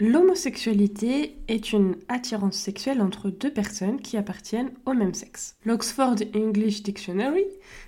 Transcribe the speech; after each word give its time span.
L'homosexualité 0.00 1.36
est 1.48 1.74
une 1.74 1.94
attirance 2.08 2.56
sexuelle 2.56 3.02
entre 3.02 3.28
deux 3.28 3.52
personnes 3.52 4.00
qui 4.00 4.16
appartiennent 4.16 4.72
au 4.86 4.94
même 4.94 5.12
sexe. 5.12 5.56
L'Oxford 5.66 6.16
English 6.34 6.82
Dictionary 6.82 7.44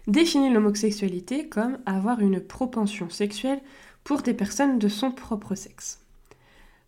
définit 0.07 0.53
l'homosexualité 0.53 1.49
comme 1.49 1.79
avoir 1.87 2.21
une 2.21 2.39
propension 2.39 3.09
sexuelle 3.09 3.63
pour 4.05 4.21
des 4.21 4.35
personnes 4.35 4.79
de 4.79 4.89
son 4.89 5.11
propre 5.11 5.55
sexe. 5.55 6.01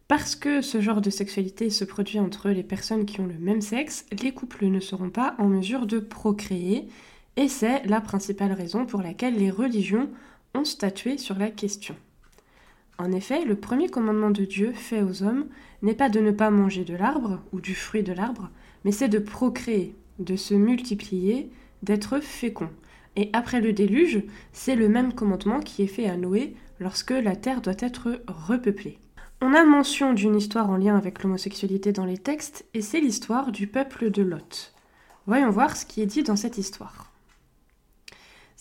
Parce 0.08 0.36
que 0.36 0.60
ce 0.60 0.82
genre 0.82 1.00
de 1.00 1.08
sexualité 1.08 1.70
se 1.70 1.86
produit 1.86 2.18
entre 2.18 2.50
les 2.50 2.62
personnes 2.62 3.06
qui 3.06 3.20
ont 3.20 3.26
le 3.26 3.38
même 3.38 3.62
sexe, 3.62 4.04
les 4.22 4.32
couples 4.32 4.66
ne 4.66 4.80
seront 4.80 5.08
pas 5.08 5.36
en 5.38 5.48
mesure 5.48 5.86
de 5.86 6.00
procréer, 6.00 6.86
et 7.36 7.48
c'est 7.48 7.82
la 7.86 8.02
principale 8.02 8.52
raison 8.52 8.84
pour 8.84 9.00
laquelle 9.00 9.36
les 9.36 9.50
religions 9.50 10.10
ont 10.54 10.66
statué 10.66 11.16
sur 11.16 11.38
la 11.38 11.50
question. 11.50 11.96
En 12.98 13.10
effet, 13.12 13.44
le 13.44 13.56
premier 13.56 13.88
commandement 13.88 14.30
de 14.30 14.44
Dieu 14.44 14.72
fait 14.72 15.02
aux 15.02 15.22
hommes 15.22 15.46
n'est 15.82 15.94
pas 15.94 16.08
de 16.08 16.20
ne 16.20 16.30
pas 16.30 16.50
manger 16.50 16.84
de 16.84 16.94
l'arbre 16.94 17.40
ou 17.52 17.60
du 17.60 17.74
fruit 17.74 18.02
de 18.02 18.12
l'arbre, 18.12 18.50
mais 18.84 18.92
c'est 18.92 19.08
de 19.08 19.18
procréer, 19.18 19.96
de 20.18 20.36
se 20.36 20.54
multiplier, 20.54 21.50
d'être 21.82 22.20
fécond. 22.20 22.70
Et 23.16 23.30
après 23.32 23.60
le 23.60 23.72
déluge, 23.72 24.22
c'est 24.52 24.76
le 24.76 24.88
même 24.88 25.12
commandement 25.12 25.60
qui 25.60 25.82
est 25.82 25.88
fait 25.88 26.08
à 26.08 26.16
Noé 26.16 26.54
lorsque 26.80 27.10
la 27.10 27.36
terre 27.36 27.60
doit 27.60 27.74
être 27.78 28.20
repeuplée. 28.26 28.98
On 29.40 29.54
a 29.54 29.64
mention 29.64 30.12
d'une 30.12 30.36
histoire 30.36 30.70
en 30.70 30.76
lien 30.76 30.96
avec 30.96 31.22
l'homosexualité 31.22 31.92
dans 31.92 32.06
les 32.06 32.18
textes, 32.18 32.64
et 32.74 32.80
c'est 32.80 33.00
l'histoire 33.00 33.52
du 33.52 33.66
peuple 33.66 34.10
de 34.10 34.22
Lot. 34.22 34.72
Voyons 35.26 35.50
voir 35.50 35.76
ce 35.76 35.84
qui 35.84 36.00
est 36.00 36.06
dit 36.06 36.22
dans 36.22 36.36
cette 36.36 36.58
histoire. 36.58 37.13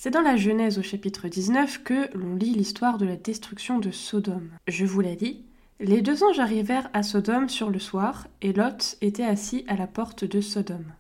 C'est 0.04 0.12
dans 0.12 0.22
la 0.22 0.36
Genèse 0.36 0.80
au 0.80 0.82
chapitre 0.82 1.30
19 1.30 1.82
que 1.82 2.14
l'on 2.14 2.36
lit 2.36 2.54
l'histoire 2.54 2.98
de 2.98 3.06
la 3.06 3.16
destruction 3.16 3.80
de 3.80 3.90
Sodome. 3.90 4.50
Je 4.68 4.84
vous 4.84 5.00
l'ai 5.00 5.16
dit, 5.16 5.46
les 5.80 6.02
deux 6.02 6.26
anges 6.26 6.42
arrivèrent 6.42 6.90
à 6.92 7.04
Sodome 7.04 7.48
sur 7.48 7.70
le 7.70 7.80
soir, 7.80 8.28
et 8.42 8.52
Lot 8.52 8.98
était 9.00 9.24
assis 9.24 9.64
à 9.70 9.78
la 9.78 9.88
porte 9.88 10.26
de 10.26 10.42
Sodome. 10.42 10.92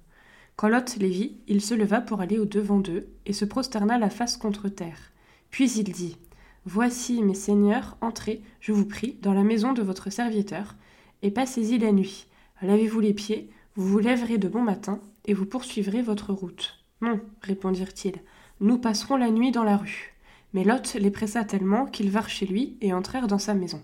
Quand 0.55 0.69
Lot 0.69 0.95
les 0.99 1.09
vit, 1.09 1.35
il 1.49 1.59
se 1.59 1.73
leva 1.73 1.99
pour 1.99 2.21
aller 2.21 2.39
au 2.39 2.45
devant 2.45 2.79
d'eux, 2.79 3.09
et 3.25 3.33
se 3.33 3.43
prosterna 3.43 3.97
la 3.97 4.09
face 4.09 4.37
contre 4.37 4.69
terre. 4.69 5.11
Puis 5.49 5.69
il 5.71 5.91
dit 5.91 6.15
Voici, 6.63 7.21
mes 7.23 7.33
seigneurs, 7.33 7.97
entrez, 7.99 8.41
je 8.61 8.71
vous 8.71 8.85
prie, 8.85 9.17
dans 9.21 9.33
la 9.33 9.43
maison 9.43 9.73
de 9.73 9.81
votre 9.81 10.11
serviteur, 10.11 10.77
et 11.23 11.31
passez-y 11.31 11.77
la 11.77 11.91
nuit. 11.91 12.27
Lavez-vous 12.61 13.01
les 13.01 13.13
pieds, 13.13 13.49
vous 13.75 13.85
vous 13.85 13.99
lèverez 13.99 14.37
de 14.37 14.47
bon 14.47 14.61
matin, 14.61 15.01
et 15.25 15.33
vous 15.33 15.45
poursuivrez 15.45 16.01
votre 16.01 16.31
route. 16.31 16.79
Non, 17.01 17.19
répondirent-ils, 17.41 18.21
nous 18.59 18.77
passerons 18.77 19.17
la 19.17 19.29
nuit 19.29 19.51
dans 19.51 19.63
la 19.63 19.77
rue. 19.77 20.13
Mais 20.53 20.63
Lot 20.63 20.95
les 20.95 21.11
pressa 21.11 21.43
tellement 21.43 21.85
qu'ils 21.85 22.09
vinrent 22.09 22.29
chez 22.29 22.45
lui 22.45 22.77
et 22.81 22.93
entrèrent 22.93 23.27
dans 23.27 23.39
sa 23.39 23.53
maison. 23.53 23.81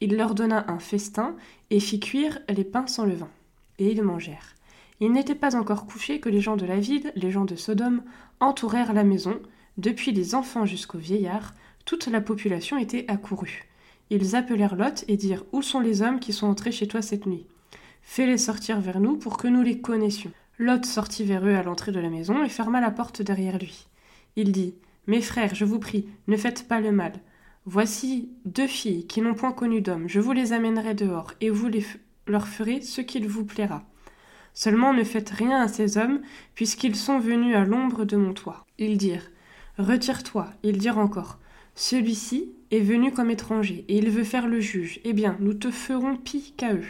Il 0.00 0.16
leur 0.16 0.34
donna 0.34 0.64
un 0.68 0.78
festin 0.78 1.34
et 1.70 1.80
fit 1.80 2.00
cuire 2.00 2.38
les 2.48 2.64
pains 2.64 2.86
sans 2.86 3.04
levain. 3.04 3.30
Et 3.78 3.90
ils 3.90 4.02
mangèrent. 4.02 4.54
Il 5.00 5.12
n'était 5.12 5.34
pas 5.34 5.56
encore 5.56 5.86
couché 5.86 6.20
que 6.20 6.28
les 6.28 6.40
gens 6.40 6.56
de 6.56 6.64
la 6.64 6.80
ville, 6.80 7.12
les 7.16 7.30
gens 7.30 7.44
de 7.44 7.56
Sodome, 7.56 8.02
entourèrent 8.40 8.94
la 8.94 9.04
maison, 9.04 9.38
depuis 9.76 10.12
les 10.12 10.34
enfants 10.34 10.64
jusqu'aux 10.64 10.98
vieillards, 10.98 11.54
toute 11.84 12.06
la 12.06 12.20
population 12.20 12.78
était 12.78 13.04
accourue. 13.08 13.68
Ils 14.10 14.36
appelèrent 14.36 14.76
Lot 14.76 15.04
et 15.08 15.16
dirent 15.16 15.44
Où 15.52 15.62
sont 15.62 15.80
les 15.80 16.00
hommes 16.00 16.20
qui 16.20 16.32
sont 16.32 16.46
entrés 16.46 16.72
chez 16.72 16.88
toi 16.88 17.02
cette 17.02 17.26
nuit? 17.26 17.46
Fais-les 18.02 18.38
sortir 18.38 18.80
vers 18.80 19.00
nous 19.00 19.16
pour 19.16 19.36
que 19.36 19.48
nous 19.48 19.62
les 19.62 19.80
connaissions. 19.80 20.32
Lot 20.58 20.86
sortit 20.86 21.24
vers 21.24 21.44
eux 21.44 21.54
à 21.54 21.62
l'entrée 21.62 21.92
de 21.92 22.00
la 22.00 22.08
maison 22.08 22.42
et 22.42 22.48
ferma 22.48 22.80
la 22.80 22.90
porte 22.90 23.20
derrière 23.20 23.58
lui. 23.58 23.86
Il 24.36 24.52
dit 24.52 24.74
Mes 25.06 25.22
frères, 25.22 25.54
je 25.54 25.64
vous 25.64 25.78
prie, 25.78 26.06
ne 26.28 26.36
faites 26.36 26.68
pas 26.68 26.80
le 26.80 26.92
mal. 26.92 27.14
Voici 27.64 28.30
deux 28.44 28.66
filles 28.66 29.06
qui 29.06 29.22
n'ont 29.22 29.34
point 29.34 29.52
connu 29.52 29.80
d'homme. 29.80 30.08
Je 30.08 30.20
vous 30.20 30.32
les 30.32 30.52
amènerai 30.52 30.94
dehors, 30.94 31.32
et 31.40 31.50
vous 31.50 31.68
leur 32.26 32.46
ferez 32.46 32.82
ce 32.82 33.00
qu'il 33.00 33.26
vous 33.26 33.44
plaira. 33.44 33.84
Seulement 34.52 34.92
ne 34.92 35.04
faites 35.04 35.30
rien 35.30 35.60
à 35.62 35.68
ces 35.68 35.98
hommes, 35.98 36.20
puisqu'ils 36.54 36.96
sont 36.96 37.18
venus 37.18 37.56
à 37.56 37.64
l'ombre 37.64 38.04
de 38.04 38.16
mon 38.16 38.34
toit. 38.34 38.64
Ils 38.78 38.98
dirent 38.98 39.30
Retire-toi. 39.78 40.48
Ils 40.62 40.78
dirent 40.78 40.98
encore 40.98 41.38
Celui-ci 41.74 42.52
est 42.70 42.80
venu 42.80 43.12
comme 43.12 43.30
étranger, 43.30 43.84
et 43.88 43.98
il 43.98 44.10
veut 44.10 44.24
faire 44.24 44.48
le 44.48 44.60
juge. 44.60 45.00
Eh 45.04 45.12
bien, 45.12 45.36
nous 45.40 45.54
te 45.54 45.70
ferons 45.70 46.16
pis 46.16 46.54
qu'à 46.56 46.74
eux. 46.74 46.84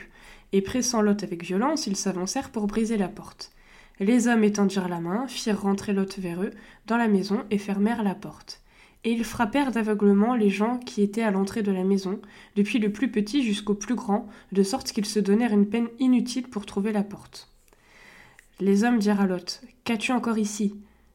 Et 0.53 0.63
pressant 0.63 1.01
Lot 1.01 1.23
avec 1.23 1.45
violence, 1.45 1.87
ils 1.87 1.97
s'avancèrent 1.97 2.51
pour 2.51 2.67
briser 2.67 2.97
la 2.97 3.09
porte. 3.09 3.53
Les 3.99 4.29
hommes 4.29 4.45
étendirent 4.45 4.89
la 4.89 5.01
main, 5.01 5.27
firent 5.27 5.63
rentrer 5.63 5.95
Lot 5.95 6.19
vers 6.19 6.43
eux, 6.43 6.51
dans 6.87 6.99
la 6.99 7.09
maison, 7.09 7.45
et 7.51 7.57
fermèrent 7.57 8.03
la 8.03 8.15
porte. 8.15 8.61
Et 9.05 9.13
ils 9.13 9.25
frappèrent 9.25 9.71
d'aveuglement 9.71 10.35
les 10.35 10.51
gens 10.51 10.79
qui 10.79 11.01
étaient 11.01 11.23
à 11.23 11.31
l'entrée 11.31 11.63
de 11.63 11.73
la 11.73 11.85
maison, 11.85 12.21
depuis 12.57 12.79
le 12.79 12.93
plus 12.93 13.11
petit 13.11 13.43
jusqu'au 13.43 13.75
plus 13.75 13.95
grand, 13.95 14.29
de 14.53 14.63
sorte 14.63 14.93
qu'ils 14.93 15.07
se 15.07 15.19
donnèrent 15.19 15.55
une 15.55 15.69
peine 15.69 15.89
inutile 15.99 16.49
pour 16.49 16.67
trouver 16.67 16.93
la 16.93 17.05
porte. 17.05 17.51
Les 18.61 18.85
hommes 18.85 18.99
dirent 18.99 19.21
à 19.21 19.27
Lot 19.27 19.63
Qu'as-tu 19.85 20.13
encore 20.13 20.39
ici? 20.39 20.75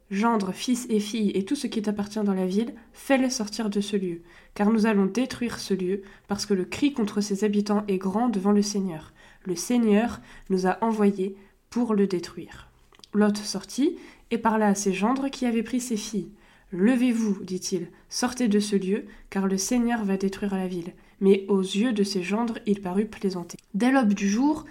Gendre, 0.09 0.51
fils 0.51 0.87
et 0.89 0.99
filles 0.99 1.31
et 1.35 1.45
tout 1.45 1.55
ce 1.55 1.67
qui 1.67 1.81
t'appartient 1.83 2.19
dans 2.19 2.33
la 2.33 2.47
ville, 2.47 2.73
fais-les 2.93 3.29
sortir 3.29 3.69
de 3.69 3.79
ce 3.79 3.95
lieu, 3.95 4.23
car 4.55 4.71
nous 4.71 4.87
allons 4.87 5.05
détruire 5.05 5.59
ce 5.59 5.73
lieu, 5.73 6.01
parce 6.27 6.47
que 6.47 6.53
le 6.55 6.65
cri 6.65 6.93
contre 6.93 7.21
ses 7.21 7.43
habitants 7.43 7.83
est 7.87 7.97
grand 7.97 8.29
devant 8.29 8.51
le 8.51 8.63
Seigneur. 8.63 9.13
Le 9.45 9.55
Seigneur 9.55 10.19
nous 10.49 10.65
a 10.65 10.83
envoyés 10.83 11.35
pour 11.69 11.93
le 11.93 12.07
détruire. 12.07 12.70
Lot 13.13 13.37
sortit 13.37 13.97
et 14.31 14.37
parla 14.37 14.67
à 14.67 14.75
ses 14.75 14.93
gendres 14.93 15.29
qui 15.29 15.45
avaient 15.45 15.63
pris 15.63 15.81
ses 15.81 15.97
filles. 15.97 16.29
Levez-vous, 16.71 17.43
dit-il, 17.43 17.87
sortez 18.09 18.47
de 18.47 18.59
ce 18.59 18.77
lieu, 18.77 19.05
car 19.29 19.47
le 19.47 19.57
Seigneur 19.57 20.05
va 20.05 20.15
détruire 20.15 20.55
la 20.55 20.67
ville. 20.67 20.93
Mais 21.19 21.45
aux 21.49 21.61
yeux 21.61 21.91
de 21.91 22.03
ses 22.03 22.23
gendres, 22.23 22.59
il 22.65 22.81
parut 22.81 23.05
plaisanter. 23.05 23.57
Dès 23.73 23.91
l'aube 23.91 24.13
du 24.13 24.29
jour, 24.29 24.65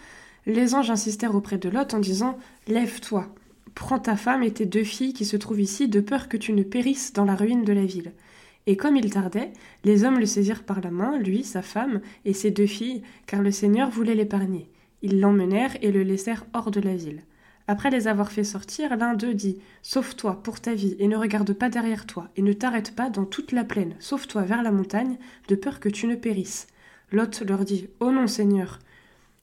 les 0.47 0.75
anges 0.75 0.91
insistèrent 0.91 1.35
auprès 1.35 1.59
de 1.59 1.69
Lot 1.69 1.93
en 1.93 1.99
disant 1.99 2.39
Lève-toi, 2.67 3.29
prends 3.75 3.99
ta 3.99 4.17
femme 4.17 4.43
et 4.43 4.51
tes 4.51 4.65
deux 4.65 4.85
filles 4.85 5.13
qui 5.13 5.27
se 5.27 5.37
trouvent 5.37 5.61
ici, 5.61 5.89
de 5.89 6.01
peur 6.01 6.29
que 6.29 6.39
tu 6.39 6.55
ne 6.55 6.63
périsses 6.63 7.13
dans 7.13 7.27
la 7.27 7.35
ruine 7.35 7.65
de 7.65 7.73
la 7.75 7.85
ville. 7.85 8.13
Et 8.67 8.77
comme 8.77 8.97
il 8.97 9.11
tardait, 9.11 9.53
les 9.85 10.05
hommes 10.05 10.19
le 10.19 10.27
saisirent 10.27 10.65
par 10.65 10.81
la 10.81 10.91
main, 10.91 11.19
lui, 11.19 11.45
sa 11.45 11.63
femme 11.63 12.01
et 12.25 12.33
ses 12.33 12.51
deux 12.51 12.67
filles, 12.67 13.03
car 13.27 13.43
le 13.43 13.51
Seigneur 13.51 13.91
voulait 13.91 14.15
l'épargner. 14.15 14.69
Ils 15.03 15.21
l'emmenèrent 15.21 15.77
et 15.83 15.93
le 15.93 16.03
laissèrent 16.03 16.47
hors 16.55 16.71
de 16.71 16.81
la 16.81 16.95
ville. 16.95 17.23
Après 17.71 17.91
les 17.91 18.09
avoir 18.09 18.33
fait 18.33 18.43
sortir, 18.43 18.97
l'un 18.97 19.15
d'eux 19.15 19.33
dit 19.33 19.61
Sauve-toi 19.83 20.43
pour 20.43 20.59
ta 20.59 20.75
vie, 20.75 20.97
et 20.99 21.07
ne 21.07 21.17
regarde 21.17 21.53
pas 21.53 21.69
derrière 21.69 22.05
toi, 22.05 22.29
et 22.35 22.43
ne 22.43 22.53
t'arrête 22.53 22.97
pas 22.97 23.11
dans 23.11 23.25
toute 23.25 23.53
la 23.53 23.63
plaine, 23.63 23.95
sauve-toi 24.01 24.43
vers 24.43 24.65
la 24.65 24.73
montagne, 24.73 25.19
de 25.47 25.55
peur 25.55 25.79
que 25.79 25.89
tu 25.89 26.09
ne 26.09 26.17
périsses. 26.17 26.67
Lot 27.13 27.45
leur 27.47 27.65
dit 27.65 27.87
Oh 28.01 28.11
non, 28.11 28.27
Seigneur, 28.27 28.81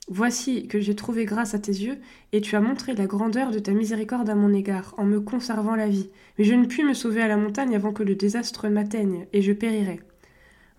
voici 0.10 0.68
que 0.68 0.82
j'ai 0.82 0.94
trouvé 0.94 1.24
grâce 1.24 1.54
à 1.54 1.60
tes 1.60 1.72
yeux, 1.72 2.00
et 2.34 2.42
tu 2.42 2.58
as 2.58 2.60
montré 2.60 2.96
la 2.96 3.06
grandeur 3.06 3.50
de 3.50 3.60
ta 3.60 3.72
miséricorde 3.72 4.30
à 4.30 4.36
mon 4.36 4.54
égard, 4.54 4.94
en 4.98 5.06
me 5.06 5.22
conservant 5.22 5.78
la 5.78 5.88
vie. 5.88 6.10
Mais 6.38 6.44
je 6.44 6.54
ne 6.54 6.66
puis 6.66 6.84
me 6.84 6.94
sauver 6.94 7.22
à 7.22 7.30
la 7.30 7.38
montagne 7.38 7.78
avant 7.78 7.94
que 7.94 8.04
le 8.04 8.16
désastre 8.16 8.68
m'atteigne, 8.68 9.26
et 9.32 9.42
je 9.42 9.54
périrai. 9.54 10.02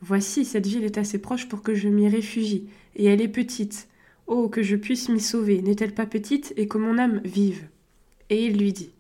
Voici, 0.02 0.44
cette 0.44 0.66
ville 0.66 0.84
est 0.84 0.98
assez 0.98 1.18
proche 1.18 1.48
pour 1.48 1.62
que 1.62 1.74
je 1.74 1.88
m'y 1.88 2.10
réfugie, 2.10 2.68
et 2.94 3.06
elle 3.06 3.22
est 3.22 3.26
petite. 3.26 3.88
Oh, 4.28 4.50
que 4.50 4.62
je 4.62 4.76
puisse 4.76 5.08
m'y 5.08 5.20
sauver, 5.20 5.62
n'est-elle 5.62 5.94
pas 5.94 6.04
petite, 6.04 6.52
et 6.58 6.68
que 6.68 6.76
mon 6.76 6.98
âme 6.98 7.22
vive? 7.24 7.66
Et 8.28 8.44
il 8.44 8.58
lui 8.58 8.74
dit 8.74 8.90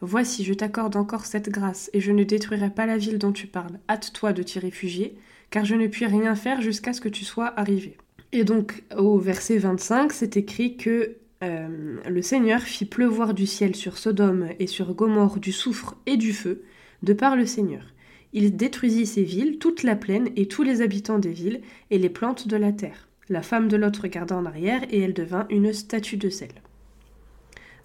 Voici, 0.00 0.42
je 0.42 0.52
t'accorde 0.52 0.96
encore 0.96 1.24
cette 1.24 1.50
grâce, 1.50 1.88
et 1.92 2.00
je 2.00 2.10
ne 2.10 2.24
détruirai 2.24 2.70
pas 2.70 2.84
la 2.84 2.98
ville 2.98 3.18
dont 3.18 3.30
tu 3.30 3.46
parles. 3.46 3.78
Hâte-toi 3.88 4.32
de 4.32 4.42
t'y 4.42 4.58
réfugier, 4.58 5.16
car 5.50 5.64
je 5.64 5.76
ne 5.76 5.86
puis 5.86 6.04
rien 6.06 6.34
faire 6.34 6.60
jusqu'à 6.60 6.92
ce 6.92 7.00
que 7.00 7.08
tu 7.08 7.24
sois 7.24 7.56
arrivé. 7.56 7.96
Et 8.32 8.42
donc, 8.42 8.82
au 8.96 9.18
verset 9.18 9.58
25, 9.58 10.12
c'est 10.12 10.36
écrit 10.36 10.76
que 10.76 11.14
euh, 11.44 11.98
le 12.08 12.22
Seigneur 12.22 12.60
fit 12.60 12.84
pleuvoir 12.84 13.34
du 13.34 13.46
ciel 13.46 13.76
sur 13.76 13.98
Sodome 13.98 14.48
et 14.58 14.66
sur 14.66 14.94
Gomorre 14.94 15.38
du 15.38 15.52
soufre 15.52 15.94
et 16.06 16.16
du 16.16 16.32
feu, 16.32 16.64
de 17.04 17.12
par 17.12 17.36
le 17.36 17.46
Seigneur. 17.46 17.84
Il 18.32 18.56
détruisit 18.56 19.06
ces 19.06 19.22
villes, 19.22 19.58
toute 19.58 19.84
la 19.84 19.94
plaine 19.94 20.30
et 20.34 20.48
tous 20.48 20.64
les 20.64 20.82
habitants 20.82 21.20
des 21.20 21.32
villes, 21.32 21.60
et 21.92 21.98
les 21.98 22.10
plantes 22.10 22.48
de 22.48 22.56
la 22.56 22.72
terre. 22.72 23.08
La 23.32 23.40
femme 23.40 23.68
de 23.68 23.78
Lot 23.78 23.96
regarda 23.96 24.36
en 24.36 24.44
arrière, 24.44 24.82
et 24.90 25.00
elle 25.00 25.14
devint 25.14 25.46
une 25.48 25.72
statue 25.72 26.18
de 26.18 26.28
sel. 26.28 26.50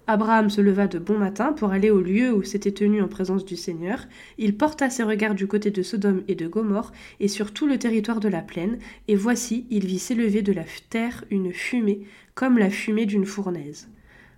Abraham 0.06 0.50
se 0.50 0.60
leva 0.60 0.88
de 0.88 0.98
bon 0.98 1.16
matin 1.16 1.54
pour 1.54 1.70
aller 1.70 1.88
au 1.88 2.02
lieu 2.02 2.34
où 2.34 2.42
s'était 2.42 2.72
tenu 2.72 3.00
en 3.00 3.08
présence 3.08 3.46
du 3.46 3.56
Seigneur. 3.56 4.06
Il 4.36 4.58
porta 4.58 4.90
ses 4.90 5.04
regards 5.04 5.34
du 5.34 5.46
côté 5.46 5.70
de 5.70 5.82
Sodome 5.82 6.22
et 6.28 6.34
de 6.34 6.46
Gomorre, 6.46 6.92
et 7.18 7.28
sur 7.28 7.54
tout 7.54 7.66
le 7.66 7.78
territoire 7.78 8.20
de 8.20 8.28
la 8.28 8.42
plaine, 8.42 8.78
et 9.08 9.16
voici, 9.16 9.64
il 9.70 9.86
vit 9.86 9.98
s'élever 9.98 10.42
de 10.42 10.52
la 10.52 10.64
terre 10.90 11.24
une 11.30 11.54
fumée, 11.54 12.02
comme 12.34 12.58
la 12.58 12.68
fumée 12.68 13.06
d'une 13.06 13.24
fournaise. 13.24 13.88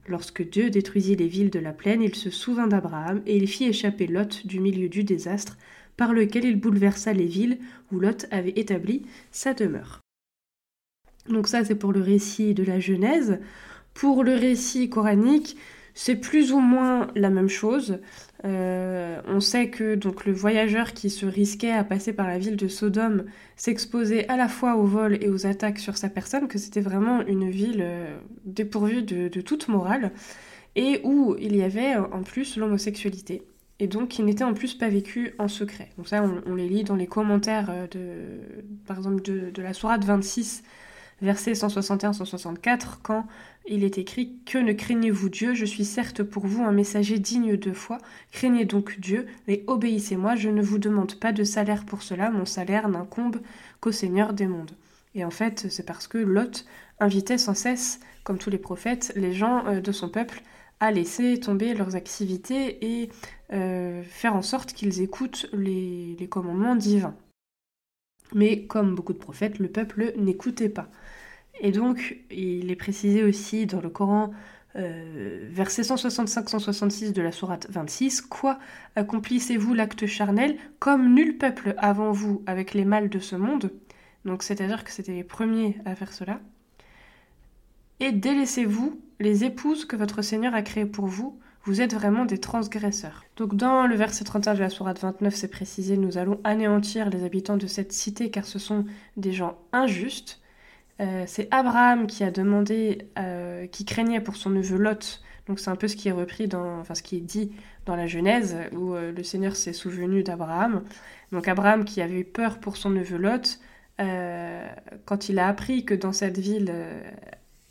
Lorsque 0.07 0.49
Dieu 0.49 0.71
détruisit 0.71 1.17
les 1.17 1.27
villes 1.27 1.51
de 1.51 1.59
la 1.59 1.73
plaine, 1.73 2.03
il 2.03 2.15
se 2.15 2.31
souvint 2.31 2.69
d'Abraham, 2.69 3.21
et 3.27 3.37
il 3.37 3.49
fit 3.49 3.65
échapper 3.65 4.07
Lot 4.07 4.47
du 4.47 4.61
milieu 4.61 4.89
du 4.89 5.03
désastre, 5.03 5.59
par 5.97 6.13
lequel 6.13 6.45
il 6.45 6.61
bouleversa 6.61 7.13
les 7.13 7.27
villes 7.27 7.59
où 7.91 7.99
Lot 7.99 8.27
avait 8.31 8.55
établi 8.55 9.03
sa 9.33 9.55
demeure. 9.55 10.00
Donc 11.31 11.49
ça, 11.49 11.65
c'est 11.65 11.75
pour 11.75 11.93
le 11.93 12.01
récit 12.01 12.55
de 12.55 12.63
la 12.63 12.81
Genèse. 12.81 13.39
Pour 13.95 14.25
le 14.25 14.35
récit 14.35 14.89
coranique, 14.89 15.57
c'est 15.95 16.17
plus 16.17 16.53
ou 16.53 16.61
moins 16.61 17.09
la 17.15 17.31
même 17.31 17.49
chose. 17.49 17.99
Euh, 18.45 19.21
on 19.27 19.41
sait 19.41 19.69
que 19.69 19.95
donc 19.95 20.25
le 20.25 20.33
voyageur 20.33 20.93
qui 20.93 21.11
se 21.11 21.27
risquait 21.27 21.73
à 21.73 21.85
passer 21.85 22.13
par 22.13 22.27
la 22.27 22.39
ville 22.39 22.57
de 22.57 22.69
Sodome 22.69 23.25
s'exposait 23.57 24.27
à 24.29 24.37
la 24.37 24.49
fois 24.49 24.77
au 24.77 24.85
vol 24.85 25.19
et 25.21 25.29
aux 25.29 25.47
attaques 25.47 25.79
sur 25.79 25.97
sa 25.97 26.09
personne, 26.09 26.49
que 26.49 26.59
c'était 26.59 26.81
vraiment 26.81 27.21
une 27.27 27.51
ville 27.51 27.81
euh, 27.83 28.19
dépourvue 28.45 29.03
de, 29.03 29.41
toute 29.41 29.69
morale, 29.69 30.13
et 30.77 31.01
où 31.05 31.37
il 31.39 31.57
y 31.57 31.63
avait 31.63 31.97
en 31.97 32.23
plus 32.23 32.57
l'homosexualité. 32.57 33.43
Et 33.79 33.87
donc 33.87 34.09
qui 34.09 34.23
n'était 34.23 34.45
en 34.45 34.55
plus 34.55 34.75
pas 34.75 34.89
vécu 34.89 35.35
en 35.39 35.49
secret. 35.49 35.89
Donc 35.97 36.09
ça, 36.09 36.23
on, 36.47 36.55
les 36.55 36.69
lit 36.69 36.85
dans 36.85 36.97
les 36.97 37.07
commentaires 37.07 37.89
de, 37.91 38.01
par 38.87 38.99
exemple, 38.99 39.23
de, 39.23 39.51
de 39.51 39.63
la 39.63 39.73
Sourate 39.73 40.05
26 40.05 40.63
verset 41.23 41.53
161-164, 41.53 42.99
quand 43.03 43.27
il 43.67 43.85
est 43.85 43.99
écrit 43.99 44.39
Que 44.47 44.59
ne 44.59 44.73
craignez-vous 44.73 45.29
Dieu? 45.29 45.55
Je 45.55 45.65
suis 45.65 45.85
certes 45.85 46.23
pour 46.23 46.47
vous 46.47 46.63
un 46.63 46.73
messager 46.73 47.19
digne 47.19 47.57
de 47.57 47.73
foi. 47.73 47.99
Craignez 48.33 48.65
donc 48.65 48.99
Dieu 48.99 49.27
et 49.49 49.65
obéissez-moi. 49.67 50.35
Je 50.37 50.49
ne 50.49 50.63
vous 50.63 50.79
demande 50.79 51.15
pas 51.15 51.33
de 51.33 51.45
salaire 51.45 51.85
pour 51.85 52.03
cela. 52.03 52.31
Mon 52.31 52.47
salaire 52.47 52.89
n'incombe 52.89 53.41
qu'au 53.81 53.93
Seigneur 53.93 54.33
des 54.33 54.47
mondes. 54.47 54.73
Et 55.15 55.25
en 55.25 55.31
fait, 55.31 55.67
c'est 55.71 55.87
parce 55.87 56.07
que 56.07 56.19
Lot 56.19 56.65
invitait 57.01 57.39
sans 57.39 57.55
cesse, 57.55 58.01
comme 58.25 58.39
tous 58.39 58.51
les 58.51 58.59
prophètes, 58.59 59.13
les 59.17 59.33
gens 59.33 59.67
euh, 59.67 59.81
de 59.81 59.93
son 59.93 60.09
peuple 60.09 60.43
à 60.79 60.91
laisser 60.91 61.39
tomber 61.39 61.75
leurs 61.75 61.95
activités 61.97 63.03
et 63.03 63.11
euh, 63.53 64.03
faire 64.03 64.35
en 64.35 64.43
sorte 64.43 64.73
qu'ils 64.73 65.03
écoutent 65.03 65.47
les 65.53 66.29
commandements 66.31 66.77
divins. 66.77 67.17
Mais 68.35 68.67
comme 68.67 68.95
beaucoup 68.95 69.13
de 69.13 69.19
prophètes, 69.19 69.59
le 69.59 69.69
peuple 69.69 70.13
n'écoutait 70.17 70.69
pas. 70.69 70.89
Et 71.61 71.73
donc, 71.73 72.19
il 72.31 72.71
est 72.71 72.77
précisé 72.77 73.23
aussi 73.23 73.67
dans 73.67 73.81
le 73.81 73.91
Coran, 73.91 74.33
euh, 74.77 75.49
verset 75.51 75.83
165-166 75.83 77.13
de 77.13 77.23
la 77.23 77.33
Sourate 77.33 77.67
26, 77.71 78.23
Quoi 78.23 78.59
accomplissez-vous 78.97 79.75
l'acte 79.75 80.07
charnel 80.07 80.57
comme 80.79 81.15
nul 81.15 81.37
peuple 81.39 81.75
avant 81.79 82.13
vous 82.13 82.43
avec 82.47 82.73
les 82.73 82.85
mâles 82.85 83.11
de 83.11 83.19
ce 83.19 83.37
monde? 83.37 83.71
Donc, 84.25 84.43
c'est-à-dire 84.43 84.85
que 84.85 84.91
c'était 84.91 85.13
les 85.13 85.25
premiers 85.25 85.77
à 85.85 85.95
faire 85.95 86.13
cela. 86.13 86.41
Et 88.01 88.13
délaissez-vous 88.13 88.99
les 89.21 89.45
épouses 89.45 89.85
que 89.85 89.97
votre 89.97 90.23
Seigneur 90.23 90.55
a 90.55 90.63
créées 90.63 90.87
pour 90.87 91.07
vous, 91.07 91.39
vous 91.65 91.83
êtes 91.83 91.93
vraiment 91.93 92.25
des 92.25 92.39
transgresseurs. 92.39 93.25
Donc 93.37 93.55
dans 93.55 93.87
le 93.87 93.95
verset 93.95 94.25
31 94.25 94.55
de 94.55 94.61
la 94.61 94.71
sourate 94.71 94.99
29, 94.99 95.35
c'est 95.35 95.49
précisé, 95.49 95.99
nous 95.99 96.17
allons 96.17 96.41
anéantir 96.43 97.11
les 97.11 97.25
habitants 97.25 97.59
de 97.59 97.67
cette 97.67 97.93
cité 97.93 98.31
car 98.31 98.47
ce 98.47 98.59
sont 98.59 98.87
des 99.19 99.33
gens 99.33 99.59
injustes. 99.73 100.40
Euh, 101.01 101.25
c'est 101.27 101.49
Abraham 101.51 102.07
qui 102.07 102.25
a 102.25 102.31
demandé, 102.31 103.09
euh, 103.19 103.67
qui 103.67 103.85
craignait 103.85 104.21
pour 104.21 104.37
son 104.37 104.51
neveu 104.51 104.77
Lot. 104.77 105.23
Donc 105.47 105.59
c'est 105.59 105.71
un 105.71 105.77
peu 105.77 105.89
ce 105.89 105.97
qui 105.97 106.09
est 106.09 106.13
repris 106.13 106.47
dans, 106.47 106.79
enfin 106.79 106.95
ce 106.95 107.03
qui 107.03 107.17
est 107.17 107.23
dit 107.23 107.53
dans 107.87 107.97
la 107.97 108.07
Genèse 108.07 108.57
où 108.73 108.95
euh, 108.95 109.11
le 109.11 109.23
Seigneur 109.23 109.57
s'est 109.57 109.73
souvenu 109.73 110.23
d'Abraham. 110.23 110.85
Donc 111.33 111.49
Abraham 111.49 111.85
qui 111.85 112.03
avait 112.03 112.21
eu 112.21 112.25
peur 112.25 112.59
pour 112.59 112.77
son 112.77 112.91
neveu 112.91 113.17
Lot, 113.17 113.61
quand 115.05 115.29
il 115.29 115.39
a 115.39 115.47
appris 115.47 115.85
que 115.85 115.93
dans 115.93 116.15
cette 116.15 116.39
ville 116.39 116.73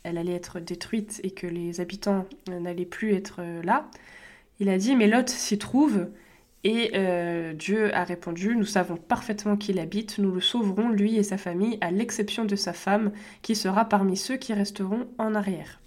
elle 0.04 0.16
allait 0.16 0.34
être 0.34 0.60
détruite 0.60 1.20
et 1.24 1.32
que 1.32 1.48
les 1.48 1.80
habitants 1.80 2.24
n'allaient 2.48 2.84
plus 2.84 3.14
être 3.14 3.42
là, 3.64 3.90
il 4.60 4.68
a 4.68 4.78
dit 4.78 4.94
mais 4.94 5.08
Lot 5.08 5.28
s'y 5.28 5.58
trouve 5.58 6.06
et 6.62 6.92
euh, 6.94 7.54
Dieu 7.54 7.94
a 7.94 8.04
répondu, 8.04 8.54
nous 8.54 8.66
savons 8.66 8.96
parfaitement 8.96 9.56
qu'il 9.56 9.78
habite, 9.78 10.18
nous 10.18 10.30
le 10.30 10.40
sauverons, 10.40 10.90
lui 10.90 11.16
et 11.16 11.22
sa 11.22 11.38
famille, 11.38 11.78
à 11.80 11.90
l'exception 11.90 12.44
de 12.44 12.56
sa 12.56 12.72
femme, 12.72 13.12
qui 13.40 13.54
sera 13.54 13.86
parmi 13.86 14.16
ceux 14.16 14.36
qui 14.36 14.52
resteront 14.52 15.08
en 15.18 15.34
arrière. 15.34 15.80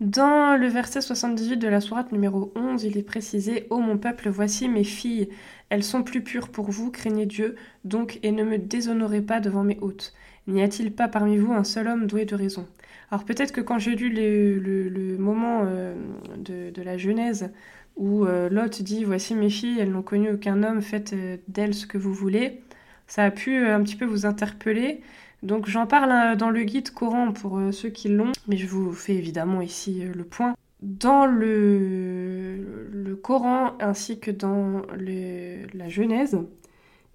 Dans 0.00 0.58
le 0.58 0.66
verset 0.66 1.00
78 1.00 1.58
de 1.58 1.68
la 1.68 1.80
sourate 1.80 2.10
numéro 2.10 2.52
11, 2.56 2.82
il 2.82 2.98
est 2.98 3.04
précisé 3.04 3.68
Ô 3.70 3.78
mon 3.78 3.96
peuple, 3.96 4.28
voici 4.30 4.68
mes 4.68 4.82
filles, 4.82 5.28
elles 5.70 5.84
sont 5.84 6.02
plus 6.02 6.24
pures 6.24 6.48
pour 6.48 6.70
vous, 6.70 6.90
craignez 6.90 7.26
Dieu, 7.26 7.54
donc, 7.84 8.18
et 8.24 8.32
ne 8.32 8.42
me 8.42 8.58
déshonorez 8.58 9.22
pas 9.22 9.38
devant 9.38 9.62
mes 9.62 9.78
hôtes. 9.80 10.12
N'y 10.48 10.62
a-t-il 10.62 10.92
pas 10.92 11.06
parmi 11.06 11.36
vous 11.36 11.52
un 11.52 11.62
seul 11.62 11.86
homme 11.86 12.08
doué 12.08 12.24
de 12.24 12.34
raison? 12.34 12.66
Alors 13.12 13.24
peut-être 13.24 13.52
que 13.52 13.60
quand 13.60 13.78
j'ai 13.78 13.94
lu 13.94 14.08
le, 14.08 15.16
moment 15.18 15.60
euh, 15.66 15.94
de, 16.38 16.82
la 16.82 16.96
Genèse, 16.96 17.52
où 17.96 18.24
euh, 18.24 18.48
Lot 18.48 18.82
dit 18.82 19.04
Voici 19.04 19.34
mes 19.34 19.50
filles, 19.50 19.78
elles 19.80 19.90
n'ont 19.90 20.02
connu 20.02 20.30
aucun 20.30 20.62
homme, 20.62 20.82
faites 20.82 21.12
euh, 21.12 21.36
d'elles 21.48 21.74
ce 21.74 21.86
que 21.86 21.98
vous 21.98 22.12
voulez. 22.12 22.60
Ça 23.06 23.24
a 23.24 23.30
pu 23.30 23.56
euh, 23.56 23.76
un 23.76 23.82
petit 23.82 23.96
peu 23.96 24.04
vous 24.04 24.26
interpeller. 24.26 25.02
Donc 25.42 25.66
j'en 25.68 25.86
parle 25.86 26.36
dans 26.36 26.50
le 26.50 26.62
guide 26.62 26.90
Coran 26.90 27.32
pour 27.32 27.60
ceux 27.72 27.88
qui 27.88 28.08
l'ont, 28.08 28.30
mais 28.46 28.56
je 28.56 28.68
vous 28.68 28.92
fais 28.92 29.14
évidemment 29.14 29.60
ici 29.60 30.04
le 30.04 30.22
point. 30.22 30.54
Dans 30.82 31.26
le, 31.26 32.88
le 32.92 33.16
Coran 33.16 33.76
ainsi 33.80 34.20
que 34.20 34.30
dans 34.30 34.82
la 34.94 35.88
Genèse, 35.88 36.38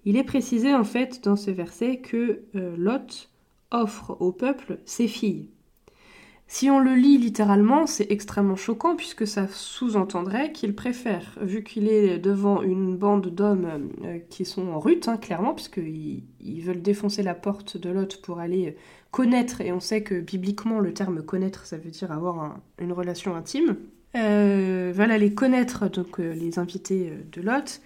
il 0.04 0.18
est 0.18 0.24
précisé 0.24 0.74
en 0.74 0.84
fait 0.84 1.24
dans 1.24 1.36
ce 1.36 1.50
verset 1.50 2.00
que 2.00 2.42
Lot 2.52 3.30
offre 3.70 4.18
au 4.20 4.30
peuple 4.30 4.78
ses 4.84 5.08
filles. 5.08 5.48
Si 6.50 6.70
on 6.70 6.80
le 6.80 6.94
lit 6.94 7.18
littéralement, 7.18 7.86
c'est 7.86 8.10
extrêmement 8.10 8.56
choquant 8.56 8.96
puisque 8.96 9.26
ça 9.26 9.46
sous-entendrait 9.48 10.50
qu'il 10.50 10.74
préfère, 10.74 11.38
vu 11.42 11.62
qu'il 11.62 11.88
est 11.88 12.18
devant 12.18 12.62
une 12.62 12.96
bande 12.96 13.28
d'hommes 13.28 13.90
euh, 14.02 14.18
qui 14.30 14.46
sont 14.46 14.68
en 14.68 14.78
rut, 14.80 15.08
hein, 15.08 15.18
clairement, 15.18 15.52
puisqu'ils 15.52 16.22
ils 16.40 16.62
veulent 16.62 16.80
défoncer 16.80 17.22
la 17.22 17.34
porte 17.34 17.76
de 17.76 17.90
l'hôte 17.90 18.22
pour 18.22 18.40
aller 18.40 18.76
connaître, 19.10 19.60
et 19.60 19.72
on 19.72 19.80
sait 19.80 20.02
que 20.02 20.18
bibliquement 20.18 20.80
le 20.80 20.94
terme 20.94 21.22
connaître, 21.22 21.66
ça 21.66 21.76
veut 21.76 21.90
dire 21.90 22.12
avoir 22.12 22.58
une 22.80 22.92
relation 22.92 23.36
intime, 23.36 23.76
euh, 24.16 24.90
veulent 24.94 25.12
aller 25.12 25.34
connaître 25.34 25.90
donc 25.90 26.18
euh, 26.18 26.32
les 26.32 26.58
invités 26.58 27.12
de 27.30 27.42
l'hôte, 27.42 27.82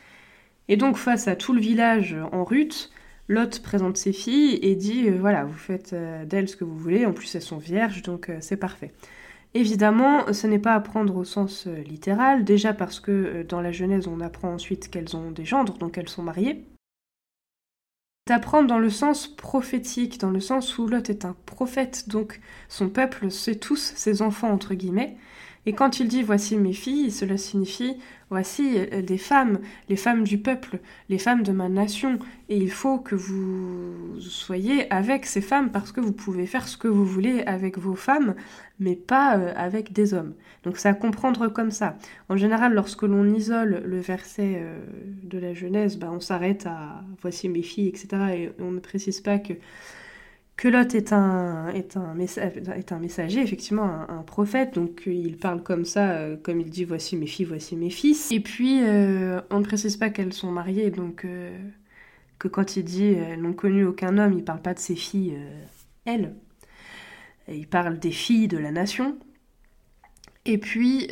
et 0.69 0.77
donc 0.77 0.99
face 0.99 1.27
à 1.27 1.35
tout 1.35 1.53
le 1.53 1.61
village 1.61 2.17
en 2.31 2.45
rut, 2.45 2.93
Lot 3.33 3.61
présente 3.63 3.97
ses 3.97 4.13
filles 4.13 4.59
et 4.63 4.77
dit 4.77 5.09
euh, 5.09 5.17
voilà, 5.19 5.45
vous 5.45 5.59
faites 5.59 5.93
euh, 5.93 6.25
d'elles 6.25 6.49
ce 6.49 6.57
que 6.57 6.65
vous 6.65 6.77
voulez, 6.77 7.07
en 7.07 7.13
plus 7.13 7.35
elles 7.35 7.43
sont 7.43 7.59
vierges, 7.59 8.03
donc 8.03 8.29
euh, 8.29 8.39
c'est 8.41 8.57
parfait. 8.57 8.93
Évidemment, 9.55 10.33
ce 10.33 10.47
n'est 10.47 10.59
pas 10.59 10.75
à 10.75 10.81
prendre 10.81 11.17
au 11.17 11.25
sens 11.25 11.67
littéral, 11.67 12.45
déjà 12.45 12.73
parce 12.73 13.01
que 13.01 13.43
dans 13.43 13.61
la 13.61 13.71
Genèse, 13.71 14.09
on 14.09 14.21
apprend 14.21 14.55
ensuite 14.55 14.89
qu'elles 14.89 15.15
ont 15.15 15.31
des 15.31 15.45
gendres, 15.45 15.77
donc 15.77 15.99
elles 15.99 16.09
sont 16.09 16.23
mariées. 16.23 16.65
C'est 18.27 18.33
à 18.33 18.63
dans 18.63 18.79
le 18.79 18.89
sens 18.89 19.27
prophétique, 19.27 20.19
dans 20.19 20.31
le 20.31 20.41
sens 20.41 20.79
où 20.79 20.87
Lot 20.87 21.11
est 21.11 21.27
un 21.27 21.37
prophète, 21.45 22.09
donc 22.09 22.41
son 22.71 22.89
peuple, 22.89 23.31
c'est 23.31 23.57
tous 23.57 23.77
ses 23.77 24.23
enfants, 24.23 24.51
entre 24.51 24.73
guillemets, 24.73 25.19
et 25.65 25.73
quand 25.73 26.01
il 26.01 26.09
dit 26.09 26.23
voici 26.23 26.57
mes 26.57 26.73
filles, 26.73 27.11
cela 27.11 27.37
signifie 27.37 27.97
voici 28.31 28.79
euh, 28.79 29.03
des 29.03 29.19
femmes, 29.19 29.61
les 29.89 29.97
femmes 29.97 30.25
du 30.25 30.39
peuple, 30.39 30.81
les 31.09 31.19
femmes 31.19 31.43
de 31.43 31.53
ma 31.53 31.69
nation. 31.69 32.19
Et 32.49 32.57
il 32.57 32.71
faut 32.71 32.99
que 32.99 33.15
vous 33.15 34.19
soyez 34.21 34.93
avec 34.93 35.27
ces 35.27 35.41
femmes 35.41 35.71
parce 35.71 35.93
que 35.93 36.01
vous 36.01 36.13
pouvez 36.13 36.47
faire 36.47 36.67
ce 36.67 36.77
que 36.77 36.89
vous 36.89 37.05
voulez 37.05 37.43
avec 37.43 37.79
vos 37.79 37.95
femmes, 37.95 38.35
mais 38.81 38.97
pas 38.97 39.39
euh, 39.39 39.53
avec 39.55 39.93
des 39.93 40.15
hommes. 40.15 40.35
Donc 40.65 40.79
c'est 40.79 40.89
à 40.89 40.95
comprendre 40.95 41.49
comme 41.49 41.71
ça. 41.71 41.97
En 42.29 42.37
général, 42.37 42.73
lorsque 42.75 43.03
l'on 43.03 43.33
isole 43.33 43.83
le 43.85 44.01
verset 44.01 44.57
euh, 44.57 44.81
de 45.23 45.39
la 45.39 45.55
Genèse, 45.55 45.97
ben, 45.97 46.11
on 46.13 46.21
s'arrête 46.21 46.67
à 46.67 47.05
voici 47.21 47.49
mes 47.49 47.63
filles, 47.63 47.89
etc. 47.89 48.09
Et 48.35 48.53
on 48.59 48.73
ne 48.73 48.81
précise 48.81 49.21
pas 49.21 49.39
que 49.39 49.53
que 50.63 50.95
est 50.95 51.13
un, 52.93 52.99
messager, 53.01 53.41
effectivement, 53.41 54.09
un, 54.09 54.23
prophète, 54.23 54.75
donc 54.75 55.09
euh, 55.09 55.13
il 55.13 55.37
parle 55.37 55.61
comme 55.61 55.85
ça, 55.85 56.13
euh, 56.13 56.37
comme 56.41 56.61
il 56.61 56.71
dit 56.71 56.85
voici 56.85 57.17
mes 57.17 57.27
filles, 57.27 57.47
voici 57.47 57.75
mes 57.75 57.91
fils. 57.91 58.31
Et 58.31 58.39
puis, 58.39 58.81
euh, 58.85 59.41
on 59.51 59.59
ne 59.59 59.65
précise 59.65 59.97
pas 59.97 60.11
qu'elles 60.11 60.33
sont 60.33 60.53
mariées, 60.53 60.93
donc 60.93 61.27
que 62.39 62.47
quand 62.47 62.77
il 62.77 62.85
dit 62.85 63.07
elles 63.07 63.41
n'ont 63.41 63.55
connu 63.55 63.85
aucun 63.85 64.19
homme, 64.19 64.35
il 64.35 64.45
parle 64.45 64.63
pas 64.63 64.73
de 64.73 64.79
ses 64.79 64.95
filles, 64.95 65.37
elles. 66.05 66.33
il 67.49 67.67
parle 67.67 67.99
des 67.99 68.13
filles 68.13 68.47
de 68.47 68.59
la 68.59 68.71
nation. 68.71 69.19
Et 70.45 70.59
puis, 70.59 71.09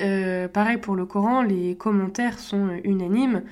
pareil 0.53 0.79
pour 0.79 0.95
le 0.95 1.07
Coran, 1.07 1.43
les 1.43 1.77
commentaires 1.77 2.39
sont 2.39 2.69
unanimes. 2.85 3.43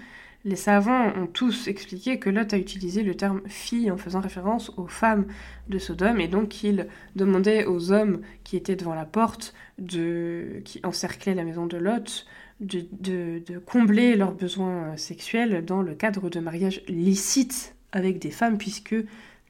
Les 0.44 0.56
savants 0.56 1.12
ont 1.16 1.26
tous 1.26 1.66
expliqué 1.66 2.20
que 2.20 2.30
Lot 2.30 2.54
a 2.54 2.58
utilisé 2.58 3.02
le 3.02 3.16
terme 3.16 3.42
fille 3.46 3.90
en 3.90 3.96
faisant 3.96 4.20
référence 4.20 4.70
aux 4.76 4.86
femmes 4.86 5.26
de 5.68 5.78
Sodome 5.78 6.20
et 6.20 6.28
donc 6.28 6.62
il 6.62 6.86
demandait 7.16 7.64
aux 7.64 7.90
hommes 7.90 8.20
qui 8.44 8.56
étaient 8.56 8.76
devant 8.76 8.94
la 8.94 9.04
porte, 9.04 9.52
qui 9.88 10.80
encerclaient 10.84 11.34
la 11.34 11.44
maison 11.44 11.66
de 11.66 11.76
Lot, 11.76 12.24
de, 12.60 13.58
combler 13.66 14.14
leurs 14.14 14.32
besoins 14.32 14.96
sexuels 14.96 15.64
dans 15.64 15.82
le 15.82 15.94
cadre 15.94 16.30
de 16.30 16.38
mariage 16.40 16.82
licite 16.86 17.74
avec 17.90 18.20
des 18.20 18.30
femmes 18.30 18.58
puisque 18.58 18.94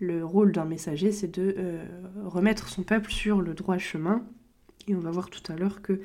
le 0.01 0.25
rôle 0.25 0.53
d'un 0.53 0.65
messager 0.65 1.13
c'est 1.13 1.31
de 1.31 1.55
euh, 1.59 1.85
remettre 2.25 2.69
son 2.69 2.83
peuple 2.83 3.11
sur 3.11 3.43
le 3.43 3.53
droit 3.53 3.79
chemin. 3.79 4.25
Et 4.87 4.95
on 4.95 5.01
va 5.01 5.11
voir 5.11 5.29
tout 5.29 5.53
à 5.53 5.57
l'heure 5.57 5.83
que 5.83 6.01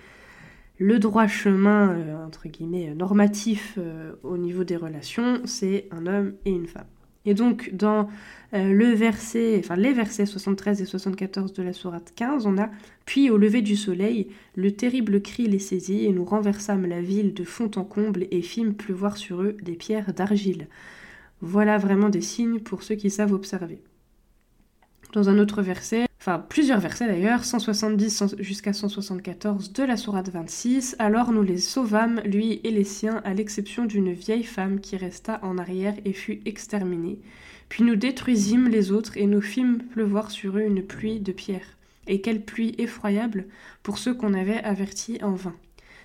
le 0.83 0.99
droit 0.99 1.27
chemin, 1.27 1.91
euh, 1.91 2.25
entre 2.25 2.49
guillemets, 2.49 2.93
normatif 2.93 3.75
euh, 3.77 4.11
au 4.21 4.37
niveau 4.37 4.65
des 4.65 4.75
relations, 4.75 5.41
c'est 5.45 5.87
un 5.91 6.05
homme 6.07 6.33
et 6.43 6.51
une 6.51 6.67
femme. 6.67 6.87
Et 7.25 7.33
donc, 7.33 7.73
dans 7.73 8.09
euh, 8.53 8.73
le 8.73 8.87
verset, 8.87 9.55
enfin, 9.59 9.77
les 9.77 9.93
versets 9.93 10.25
73 10.25 10.81
et 10.81 10.85
74 10.85 11.53
de 11.53 11.63
la 11.63 11.71
sourate 11.71 12.11
15, 12.13 12.45
on 12.47 12.57
a 12.57 12.69
Puis 13.05 13.29
au 13.29 13.37
lever 13.37 13.61
du 13.61 13.77
soleil, 13.77 14.27
le 14.55 14.73
terrible 14.73 15.21
cri 15.21 15.47
les 15.47 15.59
saisit, 15.59 16.03
et 16.03 16.11
nous 16.11 16.25
renversâmes 16.25 16.85
la 16.85 17.01
ville 17.01 17.33
de 17.33 17.45
fond 17.45 17.71
en 17.77 17.85
comble 17.85 18.27
et 18.29 18.41
fîmes 18.41 18.73
pleuvoir 18.73 19.15
sur 19.15 19.41
eux 19.41 19.55
des 19.63 19.75
pierres 19.75 20.13
d'argile. 20.13 20.67
Voilà 21.39 21.77
vraiment 21.77 22.09
des 22.09 22.19
signes 22.19 22.59
pour 22.59 22.83
ceux 22.83 22.95
qui 22.95 23.09
savent 23.09 23.31
observer. 23.31 23.81
Dans 25.13 25.29
un 25.29 25.39
autre 25.39 25.61
verset, 25.61 26.07
enfin 26.25 26.39
plusieurs 26.39 26.79
versets 26.79 27.07
d'ailleurs, 27.07 27.43
170 27.43 28.35
jusqu'à 28.39 28.71
174 28.71 29.73
de 29.73 29.83
la 29.83 29.97
sourate 29.97 30.29
26, 30.29 30.95
alors 30.97 31.33
nous 31.33 31.43
les 31.43 31.57
sauvâmes, 31.57 32.21
lui 32.23 32.61
et 32.63 32.71
les 32.71 32.85
siens, 32.85 33.21
à 33.25 33.33
l'exception 33.33 33.83
d'une 33.83 34.13
vieille 34.13 34.45
femme 34.45 34.79
qui 34.79 34.95
resta 34.95 35.39
en 35.43 35.57
arrière 35.57 35.95
et 36.05 36.13
fut 36.13 36.39
exterminée. 36.45 37.19
Puis 37.67 37.83
nous 37.83 37.97
détruisîmes 37.97 38.69
les 38.69 38.93
autres 38.93 39.17
et 39.17 39.25
nous 39.25 39.41
fîmes 39.41 39.79
pleuvoir 39.91 40.31
sur 40.31 40.57
eux 40.57 40.61
une 40.61 40.81
pluie 40.81 41.19
de 41.19 41.33
pierres. 41.33 41.77
Et 42.07 42.21
quelle 42.21 42.45
pluie 42.45 42.73
effroyable 42.77 43.47
pour 43.81 43.97
ceux 43.97 44.13
qu'on 44.13 44.33
avait 44.33 44.63
avertis 44.63 45.19
en 45.23 45.33
vain. 45.33 45.55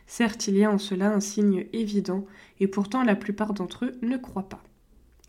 Certes, 0.08 0.48
il 0.48 0.56
y 0.56 0.64
a 0.64 0.70
en 0.72 0.78
cela 0.78 1.12
un 1.12 1.20
signe 1.20 1.66
évident, 1.72 2.26
et 2.58 2.66
pourtant 2.66 3.04
la 3.04 3.14
plupart 3.14 3.54
d'entre 3.54 3.84
eux 3.84 3.98
ne 4.02 4.16
croient 4.16 4.48
pas. 4.48 4.64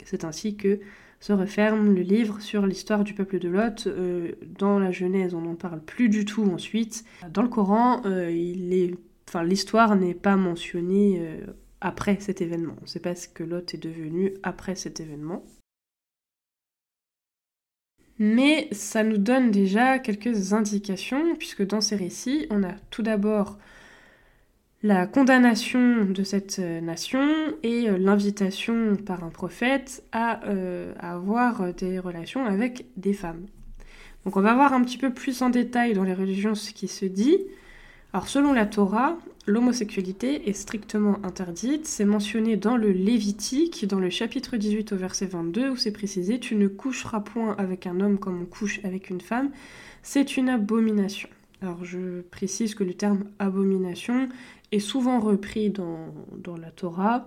C'est 0.04 0.24
ainsi 0.24 0.56
que 0.56 0.80
se 1.20 1.34
referme 1.34 1.94
le 1.94 2.00
livre 2.00 2.40
sur 2.40 2.66
l'histoire 2.66 3.04
du 3.04 3.12
peuple 3.12 3.38
de 3.38 3.48
Lot. 3.48 3.86
Euh, 3.86 4.32
dans 4.58 4.78
la 4.78 4.90
Genèse, 4.90 5.34
on 5.34 5.42
n'en 5.42 5.54
parle 5.54 5.80
plus 5.80 6.08
du 6.08 6.24
tout 6.24 6.44
ensuite. 6.44 7.04
Dans 7.30 7.42
le 7.42 7.48
Coran, 7.48 8.00
euh, 8.06 8.30
l'histoire 9.44 9.96
n'est 9.96 10.14
pas 10.14 10.36
mentionnée 10.36 11.18
euh, 11.20 11.46
après 11.82 12.18
cet 12.20 12.40
événement. 12.40 12.74
On 12.78 12.84
ne 12.84 12.88
sait 12.88 13.00
pas 13.00 13.14
ce 13.14 13.28
que 13.28 13.44
Lot 13.44 13.74
est 13.74 13.82
devenu 13.82 14.32
après 14.42 14.74
cet 14.74 15.00
événement. 15.00 15.44
Mais 18.18 18.68
ça 18.72 19.02
nous 19.02 19.18
donne 19.18 19.50
déjà 19.50 19.98
quelques 19.98 20.52
indications, 20.52 21.36
puisque 21.36 21.66
dans 21.66 21.80
ces 21.80 21.96
récits, 21.96 22.46
on 22.50 22.62
a 22.62 22.72
tout 22.90 23.02
d'abord 23.02 23.58
la 24.82 25.06
condamnation 25.06 26.04
de 26.06 26.22
cette 26.22 26.58
euh, 26.58 26.80
nation 26.80 27.28
et 27.62 27.88
euh, 27.88 27.98
l'invitation 27.98 28.96
par 28.96 29.24
un 29.24 29.28
prophète 29.28 30.02
euh, 30.14 30.94
à, 30.98 31.12
avoir 31.12 31.74
des 31.74 31.98
relations 31.98 32.46
avec 32.46 32.86
des 32.96 33.12
femmes. 33.12 33.46
Donc 34.24 34.36
on 34.36 34.40
va 34.40 34.54
voir 34.54 34.72
un 34.72 34.82
petit 34.82 34.98
peu 34.98 35.12
plus 35.12 35.42
en 35.42 35.50
détail 35.50 35.92
dans 35.92 36.04
les 36.04 36.14
religions 36.14 36.54
ce 36.54 36.72
qui 36.72 36.88
se 36.88 37.04
dit. 37.04 37.38
Alors 38.14 38.28
selon 38.28 38.52
la 38.54 38.66
Torah, 38.66 39.18
l'homosexualité 39.46 40.48
est 40.48 40.54
strictement 40.54 41.18
interdite. 41.24 41.86
C'est 41.86 42.04
mentionné 42.06 42.56
dans 42.56 42.76
le 42.76 42.90
Lévitique, 42.90 43.86
dans 43.86 44.00
le 44.00 44.10
chapitre 44.10 44.56
18 44.56 44.92
au 44.92 44.96
verset 44.96 45.26
22, 45.26 45.70
où 45.70 45.76
c'est 45.76 45.92
précisé 45.92 46.40
Tu 46.40 46.56
ne 46.56 46.68
coucheras 46.68 47.20
point 47.20 47.54
avec 47.58 47.86
un 47.86 48.00
homme 48.00 48.18
comme 48.18 48.42
on 48.42 48.46
couche 48.46 48.80
avec 48.84 49.10
une 49.10 49.20
femme. 49.20 49.50
C'est 50.02 50.38
une 50.38 50.48
abomination. 50.48 51.28
Alors 51.62 51.84
je 51.84 52.22
précise 52.22 52.74
que 52.74 52.84
le 52.84 52.94
terme 52.94 53.24
abomination 53.38 54.28
est 54.72 54.78
souvent 54.78 55.20
repris 55.20 55.70
dans, 55.70 56.12
la 56.60 56.70
Torah. 56.70 57.26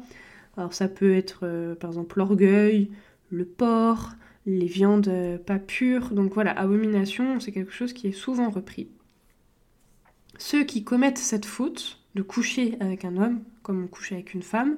Alors 0.58 0.74
ça 0.74 0.88
peut 0.88 1.16
être 1.16 1.42
euh, 1.44 1.76
par 1.76 1.90
exemple 1.92 2.18
l'orgueil, 2.18 2.92
le 3.30 3.46
porc, 3.46 4.12
les 4.46 4.66
viandes 4.66 5.08
euh, 5.08 5.38
pas 5.38 5.60
pures. 5.60 6.12
Donc 6.12 6.34
voilà, 6.34 6.52
abomination, 6.52 7.40
c'est 7.40 7.52
quelque 7.52 7.72
chose 7.72 7.94
qui 7.94 8.08
est 8.08 8.12
souvent 8.12 8.50
repris. 8.50 8.90
Ceux 10.38 10.64
qui 10.64 10.84
commettent 10.84 11.18
cette 11.18 11.46
faute 11.46 12.00
de 12.16 12.22
coucher 12.22 12.76
avec 12.80 13.06
un 13.06 13.18
homme 13.18 13.42
comme 13.62 13.84
on 13.84 13.88
couche 13.88 14.12
avec 14.12 14.34
une 14.34 14.44
femme, 14.44 14.78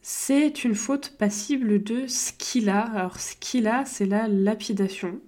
c'est 0.00 0.64
une 0.64 0.74
faute 0.74 1.16
passible 1.18 1.82
de 1.82 2.06
skila. 2.06 2.80
Alors 2.80 3.20
skila, 3.20 3.84
c'est 3.84 4.06
la 4.06 4.26
lapidation. 4.26 5.20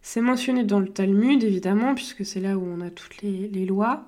C'est 0.00 0.20
mentionné 0.20 0.64
dans 0.64 0.80
le 0.80 0.88
Talmud, 0.88 1.42
évidemment, 1.42 1.94
puisque 1.94 2.26
c'est 2.26 2.40
là 2.40 2.58
où 2.58 2.62
on 2.62 2.80
a 2.82 2.90
toutes 2.90 3.22
les, 3.22 3.66
lois. 3.66 4.04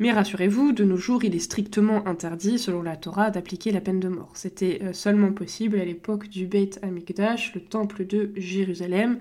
Mais 0.00 0.12
rassurez-vous, 0.12 0.72
de 0.72 0.82
nos 0.82 0.96
jours, 0.96 1.24
il 1.24 1.36
est 1.36 1.40
strictement 1.40 2.08
interdit, 2.08 2.58
selon 2.58 2.80
la 2.80 2.96
Torah, 2.96 3.30
d'appliquer 3.30 3.70
la 3.70 3.82
peine 3.82 4.00
de 4.00 4.08
mort. 4.08 4.30
C'était 4.32 4.80
euh, 4.82 4.92
seulement 4.94 5.30
possible 5.30 5.78
à 5.78 5.84
l'époque 5.84 6.28
du 6.28 6.46
Beit 6.46 6.78
Amikdash, 6.80 7.54
le 7.54 7.60
temple 7.60 8.06
de 8.06 8.32
Jérusalem. 8.34 9.18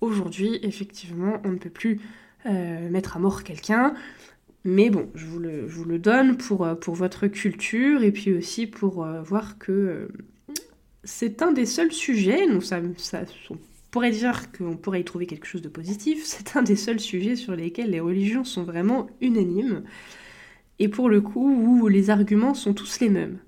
Aujourd'hui, 0.00 0.58
effectivement, 0.62 1.42
on 1.44 1.50
ne 1.50 1.58
peut 1.58 1.68
plus 1.68 2.00
euh, 2.46 2.88
mettre 2.88 3.18
à 3.18 3.20
mort 3.20 3.44
quelqu'un. 3.44 3.92
Mais 4.64 4.88
bon, 4.88 5.10
je 5.14 5.26
vous 5.26 5.40
le, 5.84 5.98
donne 5.98 6.38
pour, 6.38 6.64
euh, 6.64 6.74
pour, 6.74 6.94
votre 6.94 7.26
culture 7.26 8.02
et 8.02 8.10
puis 8.10 8.32
aussi 8.32 8.66
pour 8.66 9.06
voir 9.24 9.58
que 9.58 10.08
c'est 11.04 11.42
un 11.42 11.52
des 11.52 11.66
seuls 11.66 11.92
sujets, 11.92 12.46
nous 12.46 12.62
ça, 12.62 12.80
ça 12.96 13.26
sont 13.46 13.58
pourrait 13.94 14.10
dire 14.10 14.50
qu'on 14.50 14.76
pourrait 14.76 15.02
y 15.02 15.04
trouver 15.04 15.26
quelque 15.26 15.46
chose 15.46 15.62
de 15.62 15.68
positif, 15.68 16.22
c'est 16.24 16.56
un 16.56 16.62
des 16.62 16.74
seuls 16.74 16.98
sujets 16.98 17.36
sur 17.36 17.54
lesquels 17.54 17.90
les 17.90 18.00
religions 18.00 18.42
sont 18.42 18.64
vraiment 18.64 19.06
unanimes, 19.20 19.84
et 20.80 20.88
pour 20.88 21.08
le 21.08 21.20
coup 21.20 21.48
où 21.48 21.86
les 21.86 22.10
arguments 22.10 22.54
sont 22.54 22.74
tous 22.74 22.98
les 22.98 23.08
mêmes. 23.08 23.38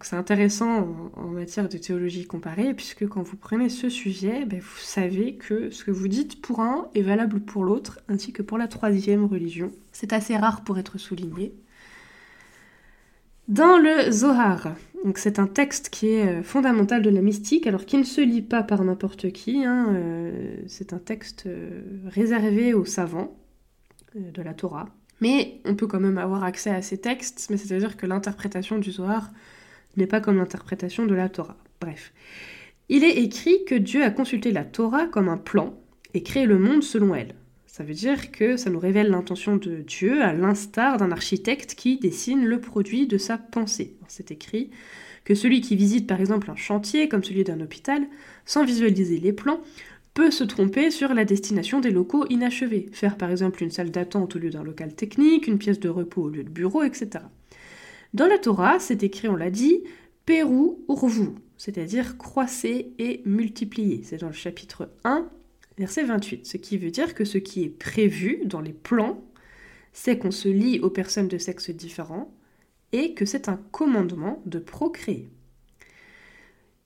C'est 0.00 0.14
intéressant 0.14 1.10
en, 1.16 1.26
matière 1.26 1.68
de 1.68 1.76
théologie 1.76 2.24
comparée, 2.24 2.72
puisque 2.72 3.08
quand 3.08 3.22
vous 3.22 3.36
prenez 3.36 3.68
ce 3.68 3.88
sujet, 3.88 4.44
ben, 4.46 4.60
vous 4.60 4.78
savez 4.78 5.34
que 5.34 5.70
ce 5.70 5.82
que 5.82 5.90
vous 5.90 6.06
dites 6.06 6.40
pour 6.40 6.60
un 6.60 6.88
est 6.94 7.02
valable 7.02 7.40
pour 7.40 7.64
l'autre, 7.64 7.98
ainsi 8.06 8.32
que 8.32 8.42
pour 8.42 8.58
la 8.58 8.68
troisième 8.68 9.24
religion. 9.24 9.72
C'est 9.90 10.12
assez 10.12 10.36
rare 10.36 10.62
pour 10.62 10.78
être 10.78 10.98
souligné. 10.98 11.52
Dans 13.50 13.78
le 13.78 14.12
Zohar, 14.12 14.76
c'est 15.16 15.40
un 15.40 15.48
texte 15.48 15.90
qui 15.90 16.10
est 16.10 16.38
euh, 16.38 16.42
fondamental 16.44 17.02
de 17.02 17.10
la 17.10 17.20
mystique, 17.20 17.66
alors 17.66 17.84
qui 17.84 17.98
ne 17.98 18.04
se 18.04 18.20
lit 18.20 18.42
pas 18.42 18.62
par 18.62 18.84
n'importe 18.84 19.32
qui. 19.32 19.64
Hein, 19.64 19.88
euh, 19.90 20.56
c'est 20.68 20.92
un 20.92 21.00
texte 21.00 21.46
euh, 21.46 21.80
réservé 22.06 22.74
aux 22.74 22.84
savants 22.84 23.36
de 24.14 24.40
la 24.40 24.54
Torah. 24.54 24.88
Mais 25.20 25.60
on 25.64 25.74
peut 25.74 25.88
quand 25.88 25.98
même 25.98 26.16
avoir 26.16 26.44
accès 26.44 26.70
à 26.70 26.80
ces 26.80 26.98
textes, 26.98 27.48
mais 27.50 27.56
c'est-à-dire 27.56 27.96
que 27.96 28.06
l'interprétation 28.06 28.78
du 28.78 28.92
Zohar 28.92 29.32
n'est 29.96 30.06
pas 30.06 30.20
comme 30.20 30.36
l'interprétation 30.36 31.04
de 31.04 31.14
la 31.16 31.28
Torah. 31.28 31.56
Bref. 31.80 32.12
Il 32.88 33.02
est 33.02 33.16
écrit 33.16 33.64
que 33.64 33.74
Dieu 33.74 34.04
a 34.04 34.12
consulté 34.12 34.52
la 34.52 34.64
Torah 34.64 35.06
comme 35.08 35.28
un 35.28 35.38
plan 35.38 35.74
et 36.14 36.22
créé 36.22 36.46
le 36.46 36.60
monde 36.60 36.84
selon 36.84 37.16
elle. 37.16 37.34
Ça 37.70 37.84
veut 37.84 37.94
dire 37.94 38.32
que 38.32 38.56
ça 38.56 38.68
nous 38.68 38.80
révèle 38.80 39.10
l'intention 39.10 39.56
de 39.56 39.76
Dieu 39.76 40.22
à 40.22 40.32
l'instar 40.32 40.96
d'un 40.96 41.12
architecte 41.12 41.76
qui 41.76 41.98
dessine 41.98 42.44
le 42.44 42.60
produit 42.60 43.06
de 43.06 43.16
sa 43.16 43.38
pensée. 43.38 43.94
C'est 44.08 44.32
écrit 44.32 44.70
que 45.24 45.36
celui 45.36 45.60
qui 45.60 45.76
visite 45.76 46.08
par 46.08 46.18
exemple 46.18 46.50
un 46.50 46.56
chantier 46.56 47.08
comme 47.08 47.22
celui 47.22 47.44
d'un 47.44 47.60
hôpital, 47.60 48.02
sans 48.44 48.64
visualiser 48.64 49.18
les 49.18 49.32
plans, 49.32 49.60
peut 50.14 50.32
se 50.32 50.42
tromper 50.42 50.90
sur 50.90 51.14
la 51.14 51.24
destination 51.24 51.78
des 51.78 51.92
locaux 51.92 52.26
inachevés, 52.28 52.86
faire 52.90 53.16
par 53.16 53.30
exemple 53.30 53.62
une 53.62 53.70
salle 53.70 53.92
d'attente 53.92 54.34
au 54.34 54.40
lieu 54.40 54.50
d'un 54.50 54.64
local 54.64 54.92
technique, 54.92 55.46
une 55.46 55.58
pièce 55.58 55.78
de 55.78 55.88
repos 55.88 56.22
au 56.22 56.28
lieu 56.28 56.42
de 56.42 56.50
bureau, 56.50 56.82
etc. 56.82 57.24
Dans 58.14 58.26
la 58.26 58.38
Torah, 58.38 58.80
c'est 58.80 59.04
écrit, 59.04 59.28
on 59.28 59.36
l'a 59.36 59.50
dit, 59.50 59.84
Pérou 60.26 60.84
Urvu, 60.88 61.28
c'est-à-dire 61.56 62.18
croisser 62.18 62.94
et 62.98 63.22
multiplier. 63.26 64.00
C'est 64.02 64.18
dans 64.22 64.26
le 64.26 64.32
chapitre 64.32 64.90
1 65.04 65.30
verset 65.80 66.04
28, 66.04 66.46
ce 66.46 66.56
qui 66.58 66.78
veut 66.78 66.90
dire 66.90 67.14
que 67.14 67.24
ce 67.24 67.38
qui 67.38 67.64
est 67.64 67.70
prévu 67.70 68.42
dans 68.44 68.60
les 68.60 68.74
plans, 68.74 69.24
c'est 69.92 70.18
qu'on 70.18 70.30
se 70.30 70.48
lie 70.48 70.78
aux 70.78 70.90
personnes 70.90 71.26
de 71.26 71.38
sexe 71.38 71.70
différent 71.70 72.32
et 72.92 73.14
que 73.14 73.24
c'est 73.24 73.48
un 73.48 73.60
commandement 73.72 74.42
de 74.44 74.58
procréer. 74.58 75.30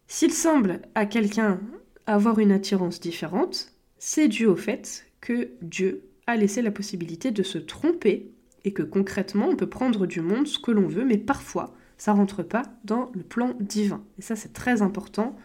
S'il 0.07 0.33
semble 0.33 0.81
à 0.95 1.07
quelqu'un 1.07 1.61
avoir 2.07 2.39
une 2.39 2.53
attirance 2.53 3.01
différente, 3.01 3.73
c'est 3.99 4.29
dû 4.29 4.47
au 4.47 4.57
fait 4.57 5.07
que 5.21 5.51
Dieu 5.61 6.05
a 6.27 6.37
laissé 6.37 6.63
la 6.63 6.71
possibilité 6.71 7.33
de 7.33 7.43
se 7.43 7.59
tromper 7.59 8.31
et 8.65 8.73
que 8.73 8.83
concrètement 8.83 9.49
on 9.49 9.57
peut 9.57 9.69
prendre 9.69 10.07
du 10.07 10.21
monde 10.21 10.47
ce 10.47 10.59
que 10.59 10.71
l'on 10.71 10.87
veut, 10.87 11.05
mais 11.05 11.19
parfois 11.19 11.75
ça 11.99 12.13
rentre 12.13 12.43
pas 12.43 12.63
dans 12.85 13.11
le 13.15 13.23
plan 13.23 13.57
divin. 13.59 14.05
Et 14.19 14.23
ça 14.23 14.37
c'est 14.37 14.53
très 14.53 14.83
important 14.83 15.37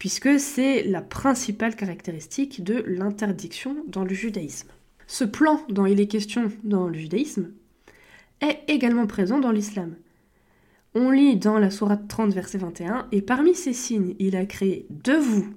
puisque 0.00 0.40
c'est 0.40 0.82
la 0.82 1.02
principale 1.02 1.76
caractéristique 1.76 2.64
de 2.64 2.82
l'interdiction 2.86 3.84
dans 3.86 4.02
le 4.02 4.14
judaïsme. 4.14 4.70
Ce 5.06 5.24
plan 5.24 5.60
dont 5.68 5.84
il 5.84 6.00
est 6.00 6.06
question 6.06 6.50
dans 6.64 6.88
le 6.88 6.98
judaïsme 6.98 7.52
est 8.40 8.60
également 8.66 9.06
présent 9.06 9.38
dans 9.38 9.52
l'islam. 9.52 9.94
On 10.94 11.10
lit 11.10 11.36
dans 11.36 11.58
la 11.58 11.70
sourate 11.70 12.08
30 12.08 12.32
verset 12.32 12.56
21 12.56 13.08
et 13.12 13.20
parmi 13.20 13.54
ces 13.54 13.74
signes, 13.74 14.16
il 14.18 14.36
a 14.36 14.46
créé 14.46 14.86
de 14.88 15.12
vous, 15.12 15.52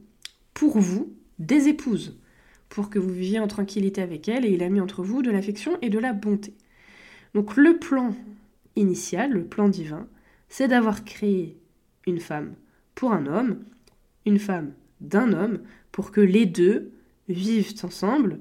pour 0.53 0.77
vous, 0.77 1.13
des 1.39 1.69
épouses, 1.69 2.19
pour 2.67 2.89
que 2.89 2.99
vous 2.99 3.13
viviez 3.13 3.39
en 3.39 3.47
tranquillité 3.47 4.01
avec 4.01 4.27
elles 4.27 4.45
et 4.45 4.51
il 4.51 4.61
a 4.61 4.69
mis 4.69 4.81
entre 4.81 5.03
vous 5.03 5.21
de 5.21 5.31
l'affection 5.31 5.77
et 5.81 5.89
de 5.89 5.99
la 5.99 6.11
bonté. 6.11 6.53
Donc 7.33 7.55
le 7.55 7.77
plan 7.77 8.13
initial, 8.75 9.31
le 9.31 9.45
plan 9.45 9.69
divin, 9.69 10.05
c'est 10.49 10.67
d'avoir 10.67 11.05
créé 11.05 11.55
une 12.05 12.19
femme 12.19 12.55
pour 12.93 13.13
un 13.13 13.25
homme 13.25 13.63
une 14.25 14.39
femme 14.39 14.73
d'un 15.01 15.33
homme 15.33 15.59
pour 15.91 16.11
que 16.11 16.21
les 16.21 16.45
deux 16.45 16.91
vivent 17.27 17.73
ensemble 17.83 18.39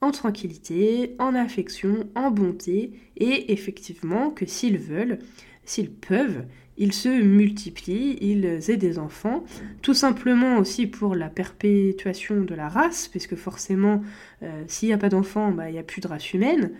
en 0.00 0.10
tranquillité, 0.10 1.16
en 1.18 1.34
affection, 1.34 2.08
en 2.14 2.30
bonté, 2.30 2.92
et 3.16 3.52
effectivement 3.52 4.30
que 4.30 4.46
s'ils 4.46 4.78
veulent, 4.78 5.18
s'ils 5.64 5.90
peuvent, 5.90 6.44
ils 6.76 6.92
se 6.92 7.08
multiplient, 7.08 8.16
ils 8.20 8.70
aient 8.70 8.76
des 8.76 9.00
enfants, 9.00 9.44
tout 9.82 9.94
simplement 9.94 10.58
aussi 10.58 10.86
pour 10.86 11.16
la 11.16 11.28
perpétuation 11.28 12.42
de 12.42 12.54
la 12.54 12.68
race, 12.68 13.08
puisque 13.08 13.34
forcément, 13.34 14.00
euh, 14.42 14.62
s'il 14.68 14.88
n'y 14.88 14.92
a 14.92 14.98
pas 14.98 15.08
d'enfants, 15.08 15.50
bah, 15.50 15.68
il 15.68 15.72
n'y 15.72 15.78
a 15.80 15.82
plus 15.82 16.00
de 16.00 16.06
race 16.06 16.32
humaine. 16.32 16.72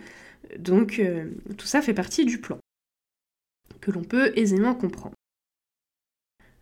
Donc 0.56 1.00
euh, 1.00 1.28
tout 1.56 1.66
ça 1.66 1.82
fait 1.82 1.94
partie 1.94 2.24
du 2.24 2.38
plan, 2.40 2.58
que 3.80 3.90
l'on 3.90 4.04
peut 4.04 4.32
aisément 4.36 4.76
comprendre. 4.76 5.17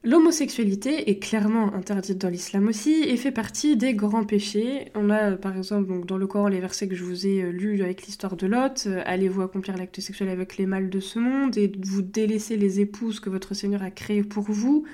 L'homosexualité 0.06 1.10
est 1.10 1.18
clairement 1.18 1.74
interdite 1.74 2.18
dans 2.18 2.28
l'islam 2.28 2.68
aussi 2.68 3.02
et 3.02 3.16
fait 3.16 3.32
partie 3.32 3.76
des 3.76 3.92
grands 3.92 4.22
péchés. 4.22 4.92
On 4.94 5.10
a 5.10 5.32
par 5.32 5.56
exemple 5.56 6.06
dans 6.06 6.16
le 6.16 6.28
Coran 6.28 6.46
les 6.46 6.60
versets 6.60 6.86
que 6.86 6.94
je 6.94 7.02
vous 7.02 7.26
ai 7.26 7.42
euh, 7.42 7.50
lus 7.50 7.82
avec 7.82 8.06
l'histoire 8.06 8.36
de 8.36 8.46
Lot, 8.46 8.86
euh, 8.86 9.02
allez-vous 9.04 9.42
accomplir 9.42 9.76
l'acte 9.76 10.00
sexuel 10.00 10.28
avec 10.28 10.58
les 10.58 10.66
mâles 10.66 10.90
de 10.90 11.00
ce 11.00 11.18
monde 11.18 11.58
et 11.58 11.72
vous 11.84 12.02
délaisser 12.02 12.56
les 12.56 12.78
épouses 12.78 13.18
que 13.18 13.30
votre 13.30 13.52
Seigneur 13.52 13.82
a 13.82 13.90
créées 13.90 14.22
pour 14.22 14.44
vous? 14.44 14.84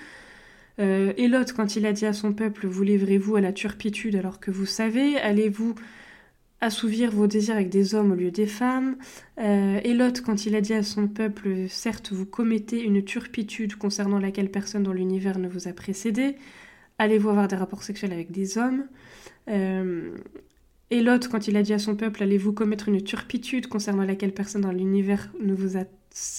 Euh, 0.79 1.13
et 1.19 1.29
Lot, 1.29 1.53
quand 1.53 1.77
il 1.77 1.85
a 1.85 1.93
dit 1.93 2.07
à 2.07 2.15
son 2.15 2.33
peuple, 2.33 2.67
vous 2.67 2.83
livrez-vous 2.83 3.37
à 3.37 3.43
la 3.43 3.53
turpitude 3.53 4.17
alors 4.17 4.41
que 4.41 4.51
vous 4.51 4.65
savez, 4.65 5.19
allez-vous 5.19 5.75
assouvir 6.63 7.11
vos 7.11 7.27
désirs 7.27 7.57
avec 7.57 7.69
des 7.69 7.95
hommes 7.95 8.13
au 8.13 8.15
lieu 8.15 8.31
des 8.31 8.47
femmes. 8.47 8.97
Euh, 9.39 9.81
et 9.85 9.93
Lot, 9.93 10.23
quand 10.23 10.47
il 10.47 10.55
a 10.55 10.61
dit 10.61 10.73
à 10.73 10.83
son 10.83 11.09
peuple, 11.09 11.67
certes, 11.69 12.13
vous 12.13 12.25
commettez 12.25 12.81
une 12.83 13.05
turpitude 13.05 13.75
concernant 13.77 14.21
laquelle 14.21 14.51
personne 14.51 14.85
dans 14.85 14.93
l'univers 14.95 15.39
ne 15.39 15.49
vous 15.49 15.67
a 15.69 15.73
précédé, 15.73 16.37
allez-vous 16.99 17.31
avoir 17.31 17.49
des 17.49 17.57
rapports 17.57 17.83
sexuels 17.83 18.13
avec 18.13 18.31
des 18.31 18.59
hommes? 18.59 18.87
Euh, 19.49 20.17
Et 20.91 21.03
Lot, 21.03 21.29
quand 21.29 21.49
il 21.49 21.57
a 21.57 21.63
dit 21.63 21.73
à 21.73 21.79
son 21.79 21.97
peuple, 21.97 22.23
allez-vous 22.23 22.53
commettre 22.53 22.89
une 22.89 23.03
turpitude 23.03 23.67
concernant 23.67 24.05
laquelle 24.05 24.33
personne 24.33 24.63
dans 24.63 24.73
l'univers 24.73 25.33
ne 25.41 25.55
vous 25.55 25.77
a 25.77 25.85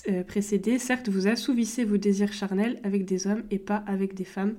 euh, 0.07 0.23
précédé, 0.23 0.79
certes, 0.79 1.09
vous 1.09 1.27
assouvissez 1.27 1.83
vos 1.83 1.97
désirs 1.97 2.33
charnels 2.33 2.79
avec 2.83 3.03
des 3.05 3.27
hommes 3.27 3.43
et 3.51 3.59
pas 3.59 3.83
avec 3.87 4.13
des 4.13 4.25
femmes. 4.25 4.55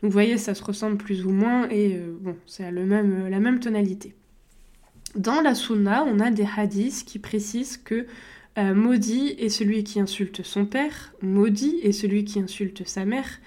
Donc 0.00 0.10
vous 0.10 0.18
voyez, 0.20 0.36
ça 0.38 0.54
se 0.54 0.64
ressemble 0.64 0.96
plus 0.98 1.24
ou 1.24 1.30
moins, 1.30 1.68
et 1.70 1.98
bon, 2.20 2.36
c'est 2.46 2.70
la 2.70 3.40
même 3.40 3.60
tonalité. 3.60 4.14
Dans 5.16 5.42
la 5.42 5.54
sunna, 5.54 6.04
on 6.04 6.20
a 6.20 6.30
des 6.30 6.46
hadiths 6.56 7.04
qui 7.04 7.18
précisent 7.18 7.76
que 7.76 8.06
euh, 8.58 8.74
maudit 8.74 9.34
est 9.38 9.50
celui 9.50 9.84
qui 9.84 10.00
insulte 10.00 10.42
son 10.42 10.64
père, 10.64 11.12
maudit 11.20 11.76
est 11.82 11.92
celui 11.92 12.24
qui 12.24 12.40
insulte 12.40 12.86
sa 12.86 13.04
mère, 13.04 13.40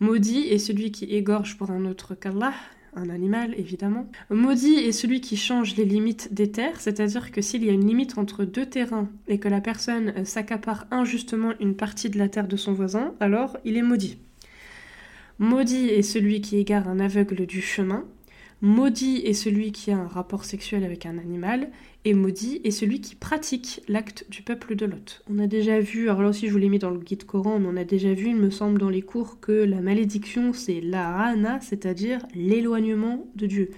maudit 0.00 0.48
est 0.48 0.58
celui 0.58 0.90
qui 0.90 1.04
égorge 1.04 1.56
pour 1.58 1.70
un 1.70 1.84
autre 1.84 2.16
qu'Allah, 2.16 2.54
un 2.94 3.08
animal 3.08 3.54
évidemment. 3.56 4.08
Maudit 4.30 4.74
est 4.74 4.92
celui 4.92 5.20
qui 5.20 5.36
change 5.36 5.76
les 5.76 5.84
limites 5.84 6.34
des 6.34 6.50
terres, 6.50 6.80
c'est-à-dire 6.80 7.30
que 7.30 7.40
s'il 7.40 7.64
y 7.64 7.70
a 7.70 7.72
une 7.72 7.86
limite 7.86 8.18
entre 8.18 8.44
deux 8.44 8.66
terrains 8.66 9.08
et 9.28 9.38
que 9.38 9.48
la 9.48 9.60
personne 9.60 10.12
euh, 10.16 10.24
s'accapare 10.24 10.86
injustement 10.90 11.52
une 11.60 11.76
partie 11.76 12.10
de 12.10 12.18
la 12.18 12.28
terre 12.28 12.48
de 12.48 12.56
son 12.56 12.72
voisin, 12.72 13.14
alors 13.20 13.58
il 13.64 13.76
est 13.76 13.82
maudit. 13.82 14.18
Maudit 15.38 15.88
est 15.88 16.02
celui 16.02 16.40
qui 16.40 16.58
égare 16.58 16.88
un 16.88 17.00
aveugle 17.00 17.46
du 17.46 17.62
chemin, 17.62 18.04
Maudit 18.64 19.16
est 19.24 19.32
celui 19.32 19.72
qui 19.72 19.90
a 19.90 19.98
un 19.98 20.06
rapport 20.06 20.44
sexuel 20.44 20.84
avec 20.84 21.04
un 21.04 21.18
animal, 21.18 21.68
et 22.04 22.14
maudit 22.14 22.60
est 22.62 22.70
celui 22.70 23.00
qui 23.00 23.16
pratique 23.16 23.82
l'acte 23.88 24.24
du 24.30 24.42
peuple 24.42 24.76
de 24.76 24.86
Lot. 24.86 25.24
On 25.28 25.40
a 25.40 25.48
déjà 25.48 25.80
vu, 25.80 26.08
alors 26.08 26.22
là 26.22 26.28
aussi 26.28 26.46
je 26.46 26.52
vous 26.52 26.58
l'ai 26.58 26.68
mis 26.68 26.78
dans 26.78 26.90
le 26.90 27.00
guide 27.00 27.24
Coran, 27.24 27.58
mais 27.58 27.66
on 27.68 27.76
a 27.76 27.82
déjà 27.82 28.14
vu, 28.14 28.28
il 28.28 28.36
me 28.36 28.50
semble, 28.50 28.78
dans 28.78 28.88
les 28.88 29.02
cours 29.02 29.40
que 29.40 29.50
la 29.50 29.80
malédiction 29.80 30.52
c'est 30.52 30.80
la 30.80 31.10
rana, 31.10 31.60
c'est-à-dire 31.60 32.24
l'éloignement 32.36 33.26
de 33.34 33.48
Dieu. 33.48 33.70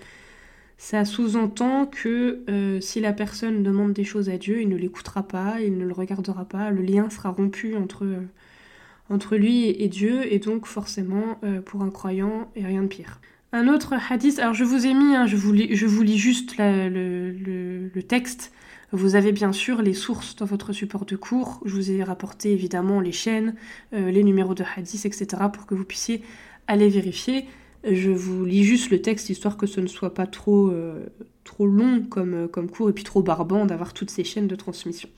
Ça 0.76 1.06
sous-entend 1.06 1.86
que 1.86 2.44
euh, 2.50 2.78
si 2.82 3.00
la 3.00 3.14
personne 3.14 3.62
demande 3.62 3.94
des 3.94 4.04
choses 4.04 4.28
à 4.28 4.36
Dieu, 4.36 4.60
il 4.60 4.68
ne 4.68 4.76
l'écoutera 4.76 5.22
pas, 5.22 5.62
il 5.62 5.78
ne 5.78 5.86
le 5.86 5.94
regardera 5.94 6.44
pas, 6.44 6.70
le 6.70 6.82
lien 6.82 7.08
sera 7.08 7.30
rompu 7.30 7.74
entre, 7.74 8.04
euh, 8.04 9.36
lui 9.38 9.68
et, 9.70 9.88
Dieu, 9.88 10.30
et 10.30 10.40
donc 10.40 10.66
forcément, 10.66 11.38
euh, 11.42 11.62
pour 11.62 11.80
un 11.80 11.90
croyant, 11.90 12.50
a 12.62 12.66
rien 12.66 12.82
de 12.82 12.88
pire. 12.88 13.18
Un 13.54 13.68
autre 13.68 13.94
hadith, 14.10 14.40
alors 14.40 14.52
je 14.52 14.64
vous 14.64 14.84
ai 14.84 14.94
mis, 14.94 15.14
hein, 15.14 15.28
je, 15.28 15.36
vous 15.36 15.52
lis, 15.52 16.18
juste 16.18 16.56
le, 16.58 18.00
texte. 18.00 18.50
Vous 18.90 19.14
avez 19.14 19.30
bien 19.30 19.52
sûr 19.52 19.80
les 19.80 19.94
sources 19.94 20.34
dans 20.34 20.44
votre 20.44 20.72
support 20.72 21.04
de 21.04 21.14
cours. 21.14 21.60
Je 21.64 21.72
vous 21.72 21.92
ai 21.92 22.02
rapporté 22.02 22.50
évidemment 22.50 22.98
les 22.98 23.12
chaînes, 23.12 23.54
euh, 23.92 24.10
les 24.10 24.24
numéros 24.24 24.54
de 24.54 24.64
hadith, 24.64 25.06
etc. 25.06 25.44
pour 25.52 25.66
que 25.66 25.76
vous 25.76 25.84
puissiez 25.84 26.22
aller 26.66 26.88
vérifier. 26.88 27.46
Je 27.88 28.10
vous 28.10 28.44
lis 28.44 28.64
juste 28.64 28.90
le 28.90 29.00
texte 29.00 29.30
histoire 29.30 29.56
que 29.56 29.68
ce 29.68 29.80
ne 29.80 29.86
soit 29.86 30.14
pas 30.14 30.26
trop, 30.26 30.72
euh, 30.72 31.06
trop 31.44 31.68
long 31.68 32.02
comme, 32.02 32.48
comme 32.48 32.68
cours 32.68 32.90
et 32.90 32.92
puis 32.92 33.04
trop 33.04 33.22
barbant 33.22 33.66
d'avoir 33.66 33.94
toutes 33.94 34.10
ces 34.10 34.24
chaînes 34.24 34.48
de 34.48 34.56
transmission. 34.56 35.08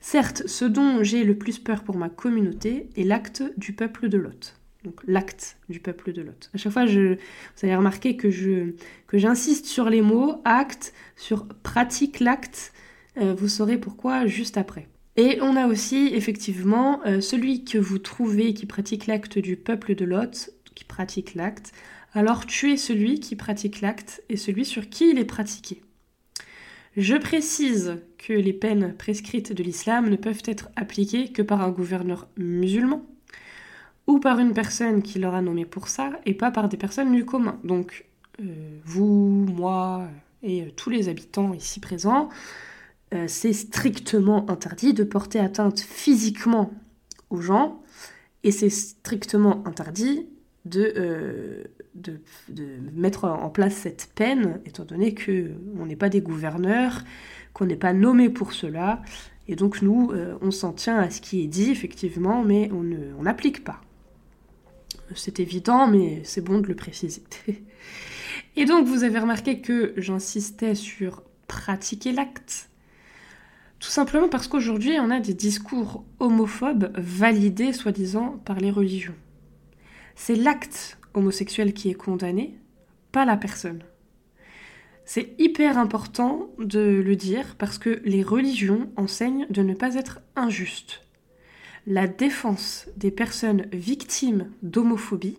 Certes, 0.00 0.42
ce 0.46 0.64
dont 0.64 1.04
j'ai 1.04 1.22
le 1.22 1.38
plus 1.38 1.60
peur 1.60 1.84
pour 1.84 1.96
ma 1.96 2.08
communauté 2.08 2.90
est 2.96 3.04
l'acte 3.04 3.44
du 3.56 3.74
peuple 3.74 4.08
de 4.08 4.18
Lot 4.18 4.55
donc 4.86 5.00
l'acte 5.06 5.58
du 5.68 5.80
peuple 5.80 6.12
de 6.12 6.22
Lot. 6.22 6.48
À 6.54 6.58
chaque 6.58 6.72
fois, 6.72 6.86
je, 6.86 7.14
vous 7.14 7.64
avez 7.64 7.74
remarqué 7.74 8.16
que 8.16 8.30
j'insiste 9.12 9.66
sur 9.66 9.90
les 9.90 10.00
mots 10.00 10.40
acte, 10.44 10.94
sur 11.16 11.46
pratique 11.48 12.20
l'acte. 12.20 12.72
Euh, 13.18 13.34
vous 13.34 13.48
saurez 13.48 13.78
pourquoi 13.78 14.26
juste 14.26 14.56
après. 14.56 14.88
Et 15.16 15.38
on 15.40 15.56
a 15.56 15.66
aussi 15.66 16.10
effectivement 16.12 17.00
euh, 17.04 17.20
celui 17.20 17.64
que 17.64 17.78
vous 17.78 17.98
trouvez 17.98 18.54
qui 18.54 18.66
pratique 18.66 19.06
l'acte 19.06 19.38
du 19.38 19.56
peuple 19.56 19.94
de 19.94 20.04
Lot, 20.04 20.50
qui 20.74 20.84
pratique 20.84 21.34
l'acte. 21.34 21.72
Alors 22.12 22.46
tuez 22.46 22.76
celui 22.76 23.18
qui 23.18 23.34
pratique 23.34 23.80
l'acte 23.80 24.22
et 24.28 24.36
celui 24.36 24.64
sur 24.64 24.88
qui 24.88 25.10
il 25.10 25.18
est 25.18 25.24
pratiqué. 25.24 25.82
Je 26.96 27.16
précise 27.16 27.98
que 28.18 28.32
les 28.32 28.52
peines 28.52 28.94
prescrites 28.96 29.52
de 29.52 29.62
l'islam 29.62 30.08
ne 30.08 30.16
peuvent 30.16 30.42
être 30.46 30.70
appliquées 30.76 31.32
que 31.32 31.42
par 31.42 31.60
un 31.60 31.70
gouverneur 31.70 32.28
musulman, 32.38 33.04
ou 34.06 34.18
par 34.18 34.38
une 34.38 34.52
personne 34.52 35.02
qui 35.02 35.18
leur 35.18 35.34
a 35.34 35.42
nommé 35.42 35.64
pour 35.64 35.88
ça, 35.88 36.12
et 36.24 36.34
pas 36.34 36.50
par 36.50 36.68
des 36.68 36.76
personnes 36.76 37.12
du 37.12 37.24
commun. 37.24 37.58
Donc, 37.64 38.06
euh, 38.40 38.78
vous, 38.84 39.46
moi 39.54 40.08
et 40.42 40.62
euh, 40.62 40.70
tous 40.76 40.90
les 40.90 41.08
habitants 41.08 41.52
ici 41.54 41.80
présents, 41.80 42.28
euh, 43.14 43.24
c'est 43.28 43.52
strictement 43.52 44.48
interdit 44.50 44.94
de 44.94 45.04
porter 45.04 45.40
atteinte 45.40 45.80
physiquement 45.80 46.72
aux 47.30 47.40
gens, 47.40 47.82
et 48.44 48.52
c'est 48.52 48.70
strictement 48.70 49.66
interdit 49.66 50.28
de, 50.64 51.64
de, 51.94 52.20
mettre 52.92 53.24
en 53.24 53.50
place 53.50 53.74
cette 53.74 54.10
peine, 54.14 54.60
étant 54.66 54.84
donné 54.84 55.14
qu'on 55.14 55.86
n'est 55.86 55.96
pas 55.96 56.08
des 56.08 56.20
gouverneurs, 56.20 57.02
qu'on 57.52 57.66
n'est 57.66 57.76
pas 57.76 57.92
nommé 57.92 58.28
pour 58.28 58.52
cela, 58.52 59.00
et 59.48 59.56
donc 59.56 59.80
nous, 59.80 60.12
on 60.40 60.50
s'en 60.50 60.72
tient 60.72 60.98
à 60.98 61.10
ce 61.10 61.20
qui 61.20 61.42
est 61.42 61.46
dit, 61.46 61.70
effectivement, 61.70 62.42
mais 62.44 62.68
on 62.72 63.22
n'applique 63.22 63.64
pas. 63.64 63.80
C'est 65.14 65.40
évident, 65.40 65.86
mais 65.86 66.20
c'est 66.24 66.40
bon 66.40 66.58
de 66.58 66.66
le 66.66 66.74
préciser. 66.74 67.22
Et 68.56 68.64
donc, 68.64 68.86
vous 68.86 69.04
avez 69.04 69.18
remarqué 69.18 69.60
que 69.60 69.94
j'insistais 69.96 70.74
sur 70.74 71.22
pratiquer 71.46 72.12
l'acte. 72.12 72.70
Tout 73.78 73.90
simplement 73.90 74.28
parce 74.28 74.48
qu'aujourd'hui, 74.48 74.98
on 75.00 75.10
a 75.10 75.20
des 75.20 75.34
discours 75.34 76.04
homophobes 76.18 76.90
validés, 76.96 77.72
soi-disant, 77.72 78.40
par 78.44 78.58
les 78.58 78.70
religions. 78.70 79.14
C'est 80.14 80.34
l'acte 80.34 80.98
homosexuel 81.14 81.72
qui 81.72 81.90
est 81.90 81.94
condamné, 81.94 82.58
pas 83.12 83.24
la 83.24 83.36
personne. 83.36 83.82
C'est 85.04 85.34
hyper 85.38 85.78
important 85.78 86.50
de 86.58 86.80
le 86.80 87.14
dire 87.14 87.54
parce 87.58 87.78
que 87.78 88.00
les 88.04 88.22
religions 88.22 88.90
enseignent 88.96 89.46
de 89.50 89.62
ne 89.62 89.74
pas 89.74 89.94
être 89.94 90.20
injustes 90.34 91.05
la 91.86 92.08
défense 92.08 92.88
des 92.96 93.12
personnes 93.12 93.66
victimes 93.72 94.50
d'homophobie 94.62 95.38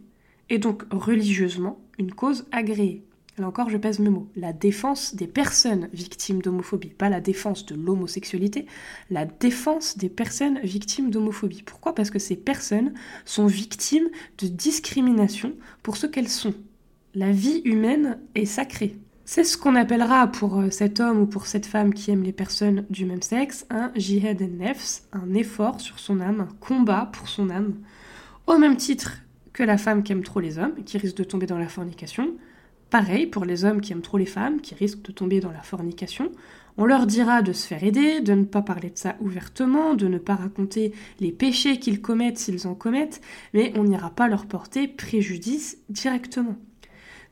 est 0.49 0.59
donc 0.59 0.83
religieusement 0.91 1.77
une 1.99 2.13
cause 2.13 2.45
agréée. 2.51 3.03
Là 3.37 3.47
encore, 3.47 3.69
je 3.69 3.77
pèse 3.77 3.99
mes 3.99 4.09
mots. 4.09 4.29
La 4.35 4.53
défense 4.53 5.13
des 5.13 5.27
personnes 5.27 5.89
victimes 5.93 6.41
d'homophobie, 6.41 6.89
pas 6.89 7.09
la 7.09 7.21
défense 7.21 7.65
de 7.65 7.75
l'homosexualité, 7.75 8.65
la 9.11 9.25
défense 9.25 9.97
des 9.97 10.09
personnes 10.09 10.59
victimes 10.61 11.11
d'homophobie. 11.11 11.63
Pourquoi? 11.63 11.93
Parce 11.93 12.09
que 12.09 12.17
ces 12.17 12.37
personnes 12.37 12.93
sont 13.25 13.45
victimes 13.45 14.07
de 14.39 14.47
discrimination 14.47 15.53
pour 15.83 15.97
ce 15.97 16.07
qu'elles 16.07 16.29
sont. 16.29 16.55
La 17.13 17.31
vie 17.31 17.61
humaine 17.65 18.19
est 18.35 18.45
sacrée. 18.45 18.95
C'est 19.29 19.43
ce 19.43 19.57
qu'on 19.57 19.75
appellera 19.75 20.27
pour 20.27 20.57
euh, 20.57 20.69
cet 20.69 21.01
homme 21.01 21.19
ou 21.19 21.25
pour 21.25 21.47
cette 21.47 21.65
femme 21.65 21.93
qui 21.93 22.11
aime 22.11 22.23
les 22.23 22.31
personnes 22.31 22.85
du 22.89 23.03
même 23.03 23.21
sexe 23.21 23.65
un 23.69 23.91
jihad 23.93 24.41
nefs, 24.41 25.01
un 25.11 25.33
effort 25.33 25.81
sur 25.81 25.99
son 25.99 26.21
âme, 26.21 26.39
un 26.39 26.55
combat 26.61 27.09
pour 27.11 27.27
son 27.27 27.49
âme, 27.49 27.73
au 28.47 28.57
même 28.57 28.77
titre 28.77 29.17
que 29.51 29.63
la 29.63 29.77
femme 29.77 30.01
qui 30.01 30.13
aime 30.13 30.23
trop 30.23 30.39
les 30.39 30.57
hommes, 30.57 30.81
qui 30.85 30.97
risque 30.97 31.17
de 31.17 31.25
tomber 31.25 31.45
dans 31.45 31.57
la 31.57 31.67
fornication. 31.67 32.35
Pareil 32.89 33.27
pour 33.27 33.43
les 33.43 33.65
hommes 33.65 33.81
qui 33.81 33.91
aiment 33.91 34.01
trop 34.01 34.17
les 34.17 34.25
femmes, 34.25 34.61
qui 34.61 34.75
risquent 34.75 35.01
de 35.01 35.11
tomber 35.11 35.41
dans 35.41 35.51
la 35.51 35.61
fornication. 35.61 36.31
On 36.77 36.85
leur 36.85 37.05
dira 37.05 37.41
de 37.41 37.51
se 37.51 37.67
faire 37.67 37.83
aider, 37.83 38.21
de 38.21 38.31
ne 38.31 38.45
pas 38.45 38.61
parler 38.61 38.91
de 38.91 38.97
ça 38.97 39.17
ouvertement, 39.19 39.93
de 39.93 40.07
ne 40.07 40.19
pas 40.19 40.35
raconter 40.35 40.93
les 41.19 41.33
péchés 41.33 41.79
qu'ils 41.79 42.01
commettent 42.01 42.37
s'ils 42.37 42.65
en 42.65 42.75
commettent, 42.75 43.19
mais 43.53 43.73
on 43.75 43.83
n'ira 43.83 44.09
pas 44.09 44.29
leur 44.29 44.45
porter 44.45 44.87
préjudice 44.87 45.79
directement. 45.89 46.55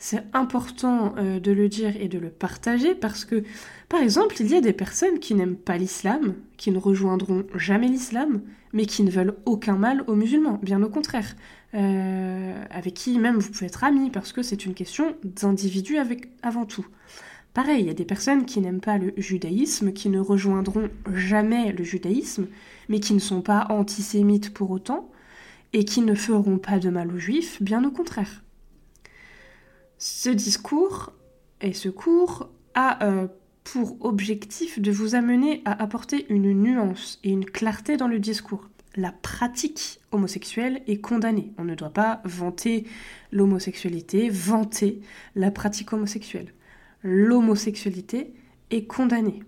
C'est 0.08 0.24
important 0.34 1.15
euh, 1.18 1.39
de 1.39 1.52
le 1.52 1.68
dire 1.68 2.00
et 2.00 2.08
de 2.08 2.20
le 2.20 2.30
partager 2.30 2.94
parce 2.94 3.26
que, 3.26 3.44
par 3.89 4.02
exemple, 4.02 4.36
il 4.39 4.48
y 4.52 4.54
a 4.54 4.62
des 4.62 4.72
personnes 4.72 5.18
qui 5.18 5.34
n'aiment 5.34 5.56
pas 5.56 5.80
l'islam, 5.80 6.36
qui 6.58 6.70
ne 6.70 6.78
rejoindront 6.78 7.44
jamais 7.56 7.88
l'islam, 7.88 8.41
mais 8.72 8.86
qui 8.86 9.02
ne 9.02 9.10
veulent 9.10 9.34
aucun 9.48 9.78
mal 9.78 10.04
aux 10.06 10.13
musulmans, 10.13 10.60
bien 10.62 10.84
au 10.84 10.89
contraire, 10.89 11.36
euh, 11.74 12.54
avec 12.70 12.94
qui 12.94 13.18
même 13.18 13.39
vous 13.39 13.50
pouvez 13.50 13.65
être 13.65 13.84
amis 13.84 14.12
parce 14.12 14.32
que 14.32 14.44
c'est 14.44 14.68
une 14.68 14.76
question 14.76 15.15
d'individu 15.24 15.98
avant 16.44 16.65
tout. 16.65 16.86
Pareil, 17.56 17.80
il 17.80 17.88
y 17.88 17.89
a 17.89 17.96
des 17.96 18.06
personnes 18.06 18.46
qui 18.46 18.62
n'aiment 18.62 18.82
pas 18.82 19.00
le 19.00 19.12
judaïsme, 19.18 19.91
qui 19.91 20.10
ne 20.10 20.20
rejoindront 20.20 20.88
jamais 21.15 21.72
le 21.72 21.84
judaïsme, 21.84 22.46
mais 22.89 23.00
qui 23.00 23.15
ne 23.15 23.20
sont 23.20 23.41
pas 23.41 23.65
antisémites 23.72 24.54
pour 24.54 24.70
autant, 24.70 25.10
et 25.74 25.84
qui 25.84 26.02
ne 26.02 26.13
feront 26.13 26.60
pas 26.60 26.78
de 26.78 26.91
mal 26.91 27.12
aux 27.12 27.18
juifs, 27.18 27.60
bien 27.60 27.84
au 27.84 27.89
contraire. 27.89 28.44
Ce 29.97 30.29
discours 30.29 31.13
et 31.62 31.73
ce 31.73 31.89
cours 31.89 32.49
a 32.73 33.03
euh, 33.05 33.27
pour 33.63 34.03
objectif 34.05 34.79
de 34.79 34.91
vous 34.91 35.15
amener 35.15 35.62
à 35.65 35.81
apporter 35.81 36.25
une 36.29 36.51
nuance 36.53 37.19
et 37.23 37.29
une 37.29 37.45
clarté 37.45 37.97
dans 37.97 38.08
le 38.08 38.19
discours. 38.19 38.69
La 38.95 39.12
pratique 39.12 39.99
homosexuelle 40.12 40.81
est 40.88 41.01
condamnée. 41.01 41.51
On 41.58 41.65
ne 41.65 41.75
doit 41.75 41.89
pas 41.89 42.21
vanter 42.23 42.86
l'homosexualité, 43.31 44.29
vanter 44.29 45.01
la 45.36 45.51
pratique 45.51 45.91
homosexuelle 45.91 46.53
l'homosexualité 47.05 48.34
est 48.71 48.88
condamnée. 48.88 49.43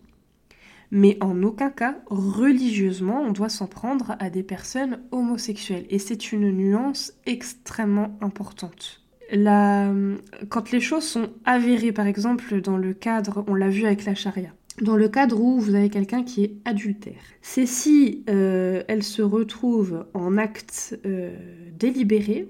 Mais 0.91 1.17
en 1.21 1.43
aucun 1.43 1.69
cas, 1.69 1.97
religieusement, 2.05 3.21
on 3.21 3.31
doit 3.31 3.49
s'en 3.49 3.67
prendre 3.67 4.15
à 4.19 4.29
des 4.29 4.43
personnes 4.43 5.01
homosexuelles. 5.11 5.85
Et 5.89 5.99
c'est 5.99 6.31
une 6.31 6.51
nuance 6.51 7.13
extrêmement 7.25 8.17
importante. 8.21 9.01
Quand 9.29 10.71
les 10.71 10.79
choses 10.79 11.03
sont 11.03 11.29
avérées, 11.45 11.91
par 11.91 12.07
exemple, 12.07 12.61
dans 12.61 12.77
le 12.77 12.93
cadre, 12.93 13.43
on 13.47 13.55
l'a 13.55 13.69
vu 13.69 13.85
avec 13.85 14.05
la 14.05 14.15
charia, 14.15 14.53
dans 14.81 14.95
le 14.95 15.09
cadre 15.09 15.39
où 15.41 15.59
vous 15.59 15.75
avez 15.75 15.89
quelqu'un 15.89 16.23
qui 16.23 16.43
est 16.43 16.53
adultère, 16.65 17.21
c'est 17.41 17.65
si 17.65 18.23
euh, 18.29 18.83
elle 18.87 19.03
se 19.03 19.21
retrouve 19.21 20.05
en 20.13 20.37
acte 20.37 20.99
euh, 21.05 21.35
délibéré, 21.77 22.47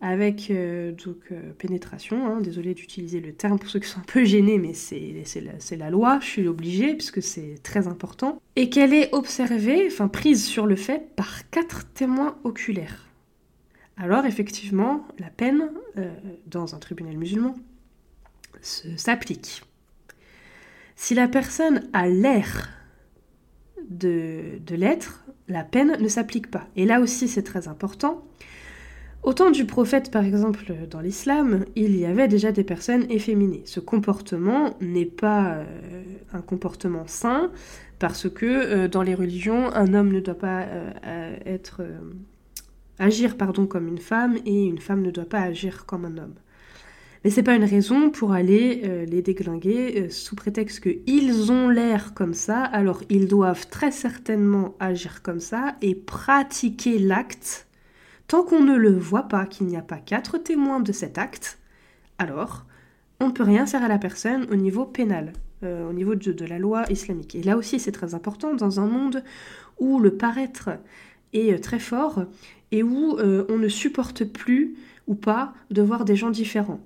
avec 0.00 0.50
euh, 0.50 0.92
donc 0.92 1.32
pénétration, 1.56 2.26
hein, 2.26 2.40
désolé 2.40 2.74
d'utiliser 2.74 3.20
le 3.20 3.32
terme 3.32 3.58
pour 3.58 3.70
ceux 3.70 3.78
qui 3.80 3.88
sont 3.88 4.00
un 4.00 4.04
peu 4.06 4.24
gênés, 4.24 4.58
mais 4.58 4.74
c'est 4.74 5.14
la, 5.40 5.76
la, 5.76 5.90
loi, 5.90 6.18
je 6.20 6.26
suis 6.26 6.46
obligée 6.46 6.94
puisque 6.94 7.22
c'est 7.22 7.58
très 7.62 7.88
important, 7.88 8.40
et 8.54 8.68
qu'elle 8.68 8.92
est 8.92 9.14
observée, 9.14 9.86
enfin 9.86 10.08
prise 10.08 10.44
sur 10.44 10.66
le 10.66 10.76
fait 10.76 11.14
par 11.16 11.48
quatre 11.50 11.86
témoins 11.94 12.36
oculaires. 12.44 13.08
Alors 13.96 14.26
effectivement, 14.26 15.06
la 15.18 15.30
peine 15.30 15.70
euh, 15.98 16.10
dans 16.46 16.74
un 16.74 16.78
tribunal 16.78 17.16
musulman 17.16 17.54
s'applique. 18.60 19.62
Si 20.96 21.14
la 21.14 21.28
personne 21.28 21.88
a 21.92 22.08
l'air 22.08 22.70
de, 23.88 24.58
l'être, 24.70 25.24
la 25.48 25.64
peine 25.64 26.00
ne 26.00 26.08
s'applique 26.08 26.50
pas. 26.50 26.66
Et 26.76 26.86
là 26.86 27.00
aussi 27.00 27.28
c'est 27.28 27.42
très 27.42 27.68
important 27.68 28.24
au 29.22 29.32
temps 29.32 29.50
du 29.50 29.64
prophète, 29.64 30.10
par 30.10 30.22
exemple, 30.22 30.74
dans 30.90 31.00
l'islam, 31.00 31.64
il 31.76 31.96
y 31.96 32.04
avait 32.04 32.28
déjà 32.28 32.52
des 32.52 32.62
personnes 32.62 33.10
efféminées. 33.10 33.62
Ce 33.64 33.80
comportement 33.80 34.76
n'est 34.82 35.06
pas 35.06 35.54
euh, 35.54 35.64
un 36.34 36.42
comportement 36.42 37.06
sain 37.06 37.50
parce 37.98 38.28
que 38.28 38.44
euh, 38.44 38.86
dans 38.86 39.00
les 39.00 39.14
religions, 39.14 39.72
un 39.72 39.94
homme 39.94 40.12
ne 40.12 40.20
doit 40.20 40.34
pas 40.34 40.66
être, 41.46 41.80
agir 42.98 43.36
pardon, 43.36 43.66
comme 43.66 43.88
une 43.88 43.98
femme 43.98 44.36
et 44.44 44.64
une 44.64 44.78
femme 44.78 45.02
ne 45.02 45.10
doit 45.10 45.24
pas 45.24 45.40
agir 45.40 45.86
comme 45.86 46.04
un 46.04 46.18
homme. 46.18 46.34
Mais 47.24 47.30
c'est 47.30 47.42
pas 47.42 47.54
une 47.54 47.64
raison 47.64 48.10
pour 48.10 48.32
aller 48.32 49.06
les 49.06 49.22
déglinguer 49.22 50.10
sous 50.10 50.36
prétexte 50.36 50.80
qu'ils 50.80 51.50
ont 51.50 51.70
l'air 51.70 52.12
comme 52.12 52.34
ça, 52.34 52.62
alors 52.62 53.02
ils 53.08 53.28
doivent 53.28 53.66
très 53.70 53.92
certainement 53.92 54.74
agir 54.78 55.22
comme 55.22 55.40
ça 55.40 55.74
et 55.80 55.94
pratiquer 55.94 56.98
l'acte 56.98 57.66
Tant 58.26 58.42
qu'on 58.42 58.62
ne 58.62 58.76
le 58.76 58.96
voit 58.96 59.24
pas, 59.24 59.44
qu'il 59.44 59.66
n'y 59.66 59.76
a 59.76 59.82
pas 59.82 59.98
quatre 59.98 60.38
témoins 60.38 60.80
de 60.80 60.92
cet 60.92 61.18
acte, 61.18 61.58
alors 62.18 62.64
on 63.20 63.28
ne 63.28 63.32
peut 63.32 63.42
rien 63.42 63.66
faire 63.66 63.82
à 63.82 63.88
la 63.88 63.98
personne 63.98 64.46
au 64.50 64.56
niveau 64.56 64.86
pénal, 64.86 65.34
euh, 65.62 65.88
au 65.88 65.92
niveau 65.92 66.14
de, 66.14 66.44
la 66.46 66.58
loi 66.58 66.84
islamique. 66.90 67.34
Et 67.34 67.42
là 67.42 67.56
aussi, 67.56 67.78
c'est 67.78 67.92
très 67.92 68.14
important 68.14 68.54
dans 68.54 68.80
un 68.80 68.86
monde 68.86 69.22
où 69.78 70.00
le 70.00 70.16
paraître 70.16 70.70
est 71.34 71.52
euh, 71.52 71.58
très 71.58 71.78
fort 71.78 72.24
et 72.74 72.82
où 72.82 73.18
euh, 73.18 73.44
on 73.48 73.56
ne 73.56 73.68
supporte 73.68 74.24
plus 74.24 74.74
ou 75.06 75.14
pas 75.14 75.54
de 75.70 75.82
voir 75.82 76.04
des 76.04 76.16
gens 76.16 76.30
différents. 76.30 76.80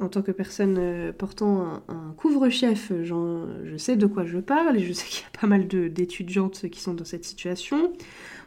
en 0.00 0.08
tant 0.08 0.22
que 0.22 0.32
personne 0.32 1.12
portant 1.16 1.82
un, 1.88 2.14
couvre-chef, 2.16 2.92
je 3.02 3.76
sais 3.76 3.96
de 3.96 4.06
quoi 4.06 4.24
je 4.24 4.38
parle 4.38 4.76
et 4.76 4.80
je 4.80 4.92
sais 4.92 5.06
qu'il 5.08 5.22
y 5.22 5.26
a 5.26 5.40
pas 5.40 5.46
mal 5.46 5.66
d'étudiantes 5.68 6.68
qui 6.70 6.80
sont 6.80 6.94
dans 6.94 7.04
cette 7.04 7.24
situation. 7.24 7.92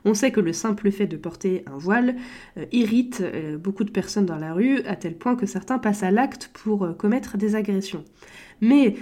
On 0.08 0.14
sait 0.14 0.32
que 0.32 0.40
le 0.40 0.54
simple 0.54 0.92
fait 0.92 1.08
de 1.08 1.18
porter 1.18 1.64
un 1.66 1.78
voile 1.78 2.16
euh, 2.58 2.66
irrite 2.72 3.22
euh, 3.22 3.58
beaucoup 3.58 3.84
de 3.84 3.90
personnes 3.90 4.28
dans 4.28 4.38
la 4.38 4.54
rue, 4.54 4.82
à 4.84 4.96
tel 4.96 5.16
point 5.18 5.36
que 5.36 5.48
certains 5.48 5.80
passent 5.80 6.04
à 6.04 6.12
l'acte 6.12 6.52
pour 6.54 6.86
euh, 6.86 6.94
commettre 6.94 7.38
des 7.38 7.56
agressions. 7.56 8.06
Mais 8.62 8.96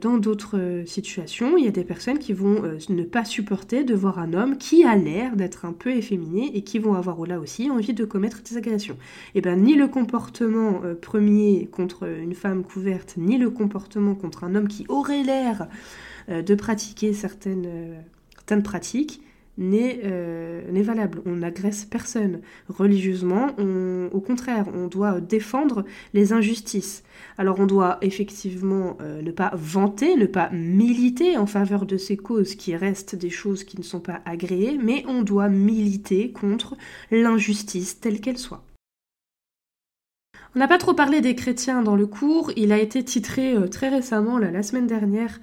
dans 0.00 0.18
d'autres 0.18 0.82
situations, 0.86 1.56
il 1.56 1.64
y 1.64 1.68
a 1.68 1.72
des 1.72 1.84
personnes 1.84 2.18
qui 2.18 2.32
vont 2.32 2.62
ne 2.88 3.02
pas 3.02 3.24
supporter 3.24 3.84
de 3.84 3.94
voir 3.94 4.18
un 4.18 4.32
homme 4.32 4.56
qui 4.56 4.84
a 4.84 4.96
l'air 4.96 5.36
d'être 5.36 5.64
un 5.64 5.72
peu 5.72 5.90
efféminé 5.90 6.50
et 6.54 6.62
qui 6.62 6.78
vont 6.78 6.94
avoir 6.94 7.24
là 7.26 7.40
aussi 7.40 7.70
envie 7.70 7.92
de 7.92 8.04
commettre 8.04 8.42
des 8.42 8.56
agressions. 8.56 8.96
Et 9.34 9.38
eh 9.38 9.40
bien 9.40 9.56
ni 9.56 9.74
le 9.74 9.88
comportement 9.88 10.80
premier 11.00 11.68
contre 11.70 12.08
une 12.08 12.34
femme 12.34 12.62
couverte, 12.62 13.14
ni 13.16 13.36
le 13.36 13.50
comportement 13.50 14.14
contre 14.14 14.44
un 14.44 14.54
homme 14.54 14.68
qui 14.68 14.84
aurait 14.88 15.22
l'air 15.22 15.68
de 16.28 16.54
pratiquer 16.54 17.12
certaines, 17.12 17.68
certaines 18.36 18.62
pratiques 18.62 19.22
euh, 19.60 20.59
n'est 20.70 20.82
valable. 20.82 21.22
On 21.26 21.36
n'agresse 21.36 21.84
personne. 21.84 22.40
Religieusement, 22.68 23.48
au 24.12 24.20
contraire, 24.20 24.66
on 24.74 24.86
doit 24.86 25.20
défendre 25.20 25.84
les 26.14 26.32
injustices. 26.32 27.02
Alors 27.38 27.60
on 27.60 27.66
doit 27.66 27.98
effectivement 28.02 28.96
euh, 29.00 29.22
ne 29.22 29.30
pas 29.30 29.52
vanter, 29.54 30.16
ne 30.16 30.26
pas 30.26 30.50
militer 30.50 31.36
en 31.36 31.46
faveur 31.46 31.86
de 31.86 31.96
ces 31.96 32.16
causes 32.16 32.54
qui 32.54 32.76
restent 32.76 33.14
des 33.14 33.30
choses 33.30 33.64
qui 33.64 33.78
ne 33.78 33.82
sont 33.82 34.00
pas 34.00 34.20
agréées, 34.24 34.78
mais 34.82 35.04
on 35.06 35.22
doit 35.22 35.48
militer 35.48 36.32
contre 36.32 36.76
l'injustice 37.10 38.00
telle 38.00 38.20
qu'elle 38.20 38.38
soit. 38.38 38.64
On 40.54 40.58
n'a 40.58 40.68
pas 40.68 40.78
trop 40.78 40.94
parlé 40.94 41.20
des 41.20 41.36
chrétiens 41.36 41.82
dans 41.82 41.94
le 41.94 42.06
cours, 42.06 42.50
il 42.56 42.72
a 42.72 42.78
été 42.78 43.04
titré 43.04 43.54
euh, 43.54 43.68
très 43.68 43.88
récemment, 43.88 44.38
la 44.38 44.62
semaine 44.62 44.88
dernière, 44.88 45.40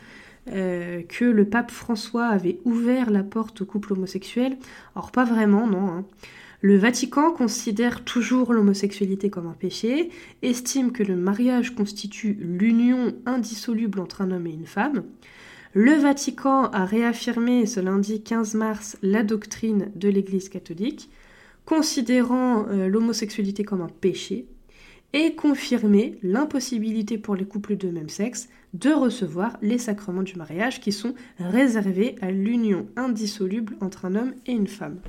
euh, 0.51 1.01
que 1.03 1.25
le 1.25 1.45
pape 1.45 1.71
François 1.71 2.27
avait 2.27 2.59
ouvert 2.65 3.09
la 3.09 3.23
porte 3.23 3.61
au 3.61 3.65
couple 3.65 3.93
homosexuel. 3.93 4.57
Or, 4.95 5.11
pas 5.11 5.25
vraiment, 5.25 5.67
non. 5.67 5.89
Hein. 5.89 6.05
Le 6.61 6.75
Vatican 6.75 7.31
considère 7.31 8.03
toujours 8.03 8.51
l'homosexualité 8.51 9.29
comme 9.29 9.47
un 9.47 9.53
péché, 9.53 10.09
estime 10.41 10.91
que 10.91 11.03
le 11.03 11.15
mariage 11.15 11.75
constitue 11.75 12.35
l'union 12.39 13.13
indissoluble 13.27 13.99
entre 13.99 14.21
un 14.21 14.31
homme 14.31 14.47
et 14.47 14.53
une 14.53 14.65
femme. 14.65 15.03
Le 15.73 15.93
Vatican 15.93 16.63
a 16.71 16.85
réaffirmé 16.85 17.67
ce 17.67 17.79
lundi 17.79 18.23
15 18.23 18.55
mars 18.55 18.97
la 19.03 19.21
doctrine 19.21 19.91
de 19.95 20.09
l'Église 20.09 20.49
catholique, 20.49 21.11
considérant 21.65 22.65
euh, 22.69 22.87
l'homosexualité 22.87 23.63
comme 23.63 23.81
un 23.81 23.89
péché, 23.89 24.47
et 25.13 25.35
confirmé 25.35 26.17
l'impossibilité 26.23 27.17
pour 27.17 27.35
les 27.35 27.45
couples 27.45 27.77
de 27.77 27.89
même 27.89 28.09
sexe 28.09 28.49
de 28.73 28.91
recevoir 28.91 29.57
les 29.61 29.77
sacrements 29.77 30.23
du 30.23 30.35
mariage 30.35 30.81
qui 30.81 30.91
sont 30.91 31.15
réservés 31.39 32.15
à 32.21 32.31
l'union 32.31 32.87
indissoluble 32.95 33.75
entre 33.81 34.05
un 34.05 34.15
homme 34.15 34.33
et 34.45 34.51
une 34.51 34.67
femme. 34.67 34.99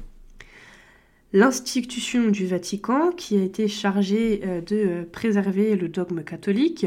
L'institution 1.33 2.31
du 2.31 2.47
Vatican, 2.47 3.11
qui 3.13 3.37
a 3.37 3.43
été 3.43 3.69
chargée 3.69 4.41
euh, 4.45 4.61
de 4.63 5.05
préserver 5.05 5.77
le 5.77 5.89
dogme 5.89 6.23
catholique, 6.23 6.87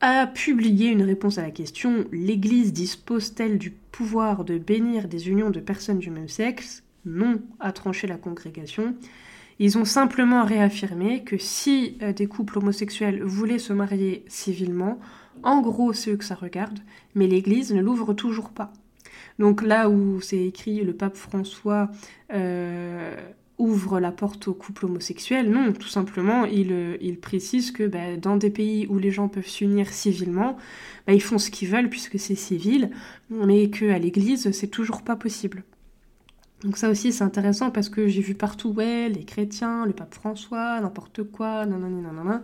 a 0.00 0.26
publié 0.26 0.88
une 0.88 1.02
réponse 1.02 1.38
à 1.38 1.42
la 1.42 1.50
question 1.50 2.06
L'Église 2.12 2.72
dispose-t-elle 2.72 3.58
du 3.58 3.70
pouvoir 3.70 4.44
de 4.44 4.56
bénir 4.56 5.08
des 5.08 5.28
unions 5.28 5.50
de 5.50 5.60
personnes 5.60 5.98
du 5.98 6.10
même 6.10 6.28
sexe? 6.28 6.84
Non, 7.04 7.40
a 7.58 7.72
tranché 7.72 8.06
la 8.06 8.16
congrégation. 8.16 8.94
Ils 9.58 9.76
ont 9.76 9.84
simplement 9.84 10.44
réaffirmé 10.44 11.24
que 11.24 11.36
si 11.36 11.98
euh, 12.02 12.12
des 12.12 12.26
couples 12.26 12.58
homosexuels 12.58 13.22
voulaient 13.22 13.58
se 13.58 13.72
marier 13.72 14.24
civilement, 14.28 14.98
en 15.42 15.60
gros 15.60 15.92
eux 15.92 16.16
que 16.16 16.24
ça 16.24 16.34
regarde, 16.34 16.78
mais 17.14 17.26
l'Église 17.26 17.72
ne 17.72 17.80
l'ouvre 17.80 18.14
toujours 18.14 18.50
pas. 18.50 18.72
Donc 19.38 19.62
là 19.62 19.88
où 19.88 20.20
c'est 20.20 20.44
écrit 20.44 20.82
le 20.82 20.92
pape 20.92 21.16
François 21.16 21.90
euh, 22.32 23.16
ouvre 23.58 24.00
la 24.00 24.12
porte 24.12 24.48
aux 24.48 24.54
couples 24.54 24.86
homosexuels, 24.86 25.50
non, 25.50 25.72
tout 25.72 25.88
simplement 25.88 26.44
il, 26.44 26.72
euh, 26.72 27.14
précise 27.20 27.70
que 27.72 27.86
bah, 27.86 28.16
dans 28.16 28.36
des 28.36 28.50
pays 28.50 28.86
où 28.88 28.98
les 28.98 29.10
gens 29.10 29.28
peuvent 29.28 29.46
s'unir 29.46 29.88
civilement, 29.92 30.56
bah, 31.06 31.12
ils 31.12 31.22
font 31.22 31.38
ce 31.38 31.50
qu'ils 31.50 31.68
veulent 31.68 31.90
puisque 31.90 32.18
c'est 32.18 32.34
civil, 32.34 32.90
mais 33.30 33.70
qu'à 33.70 33.98
l'Église 33.98 34.50
c'est 34.52 34.68
toujours 34.68 35.02
pas 35.02 35.16
possible. 35.16 35.64
Donc 36.62 36.76
ça 36.76 36.90
aussi 36.90 37.12
c'est 37.12 37.24
intéressant 37.24 37.70
parce 37.70 37.88
que 37.88 38.08
j'ai 38.08 38.20
vu 38.20 38.34
partout, 38.34 38.70
ouais, 38.70 39.08
les 39.08 39.24
chrétiens, 39.24 39.86
le 39.86 39.92
pape 39.92 40.14
François, 40.14 40.80
n'importe 40.80 41.22
quoi, 41.22 41.64
nanana, 41.64 41.88
nanana. 41.88 42.34
Non, 42.34 42.42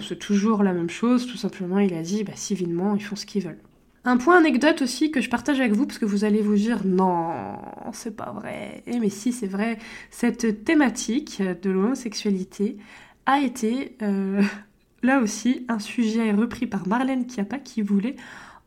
c'est 0.00 0.18
toujours 0.18 0.62
la 0.62 0.72
même 0.72 0.90
chose, 0.90 1.26
tout 1.26 1.36
simplement 1.36 1.78
il 1.78 1.94
a 1.94 2.02
dit, 2.02 2.24
bah 2.24 2.32
civilement, 2.34 2.94
ils 2.94 3.02
font 3.02 3.16
ce 3.16 3.26
qu'ils 3.26 3.42
veulent. 3.42 3.60
Un 4.04 4.16
point 4.16 4.36
anecdote 4.36 4.82
aussi 4.82 5.12
que 5.12 5.20
je 5.20 5.30
partage 5.30 5.60
avec 5.60 5.72
vous, 5.72 5.86
parce 5.86 5.98
que 5.98 6.04
vous 6.04 6.24
allez 6.24 6.42
vous 6.42 6.56
dire, 6.56 6.84
non, 6.84 7.30
c'est 7.92 8.16
pas 8.16 8.32
vrai. 8.32 8.82
Eh 8.86 8.98
mais 8.98 9.10
si, 9.10 9.32
c'est 9.32 9.46
vrai. 9.46 9.78
Cette 10.10 10.64
thématique 10.64 11.40
de 11.40 11.70
l'homosexualité 11.70 12.78
a 13.26 13.40
été, 13.40 13.96
euh, 14.02 14.42
là 15.04 15.20
aussi, 15.20 15.64
un 15.68 15.78
sujet 15.78 16.32
repris 16.32 16.66
par 16.66 16.88
Marlène 16.88 17.30
Chiappa 17.30 17.58
qui 17.58 17.80
voulait 17.82 18.16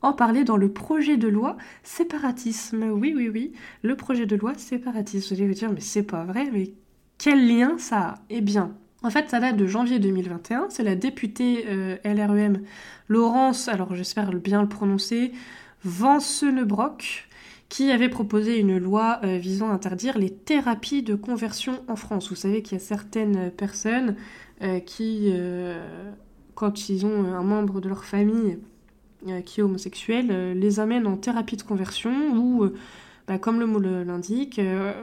en 0.00 0.14
parler 0.14 0.44
dans 0.44 0.56
le 0.56 0.72
projet 0.72 1.18
de 1.18 1.28
loi 1.28 1.58
séparatisme. 1.82 2.84
Oui, 2.84 3.12
oui, 3.14 3.28
oui, 3.28 3.52
le 3.82 3.94
projet 3.96 4.24
de 4.24 4.36
loi 4.36 4.54
séparatisme. 4.54 5.34
Vous 5.34 5.40
allez 5.40 5.48
vous 5.48 5.54
dire, 5.54 5.72
mais 5.72 5.80
c'est 5.80 6.02
pas 6.02 6.24
vrai, 6.24 6.48
mais 6.50 6.72
quel 7.18 7.46
lien 7.46 7.76
ça 7.76 7.98
a? 7.98 8.14
Eh 8.30 8.40
bien, 8.40 8.74
en 9.06 9.10
fait, 9.10 9.30
ça 9.30 9.38
date 9.38 9.56
de 9.56 9.66
janvier 9.66 10.00
2021. 10.00 10.66
C'est 10.68 10.82
la 10.82 10.96
députée 10.96 11.64
euh, 11.68 11.96
LREM 12.04 12.62
Laurence, 13.08 13.68
alors 13.68 13.94
j'espère 13.94 14.32
bien 14.32 14.60
le 14.60 14.68
prononcer, 14.68 15.30
Vancenebrock, 15.84 17.28
qui 17.68 17.92
avait 17.92 18.08
proposé 18.08 18.58
une 18.58 18.78
loi 18.78 19.20
euh, 19.22 19.38
visant 19.38 19.70
à 19.70 19.74
interdire 19.74 20.18
les 20.18 20.30
thérapies 20.30 21.04
de 21.04 21.14
conversion 21.14 21.84
en 21.86 21.94
France. 21.94 22.30
Vous 22.30 22.34
savez 22.34 22.62
qu'il 22.62 22.78
y 22.78 22.80
a 22.80 22.84
certaines 22.84 23.52
personnes 23.52 24.16
euh, 24.62 24.80
qui, 24.80 25.32
quand 26.56 26.88
ils 26.88 27.06
ont 27.06 27.32
un 27.32 27.44
membre 27.44 27.80
de 27.80 27.88
leur 27.88 28.04
famille 28.04 28.58
qui 29.44 29.60
est 29.60 29.62
homosexuel 29.62 30.52
les 30.58 30.78
amène 30.80 31.06
en 31.06 31.16
thérapie 31.16 31.56
de 31.56 31.62
conversion 31.62 32.36
ou, 32.36 32.70
bah, 33.26 33.38
comme 33.38 33.58
le 33.58 33.66
mot 33.66 33.80
l'indique, 33.80 34.60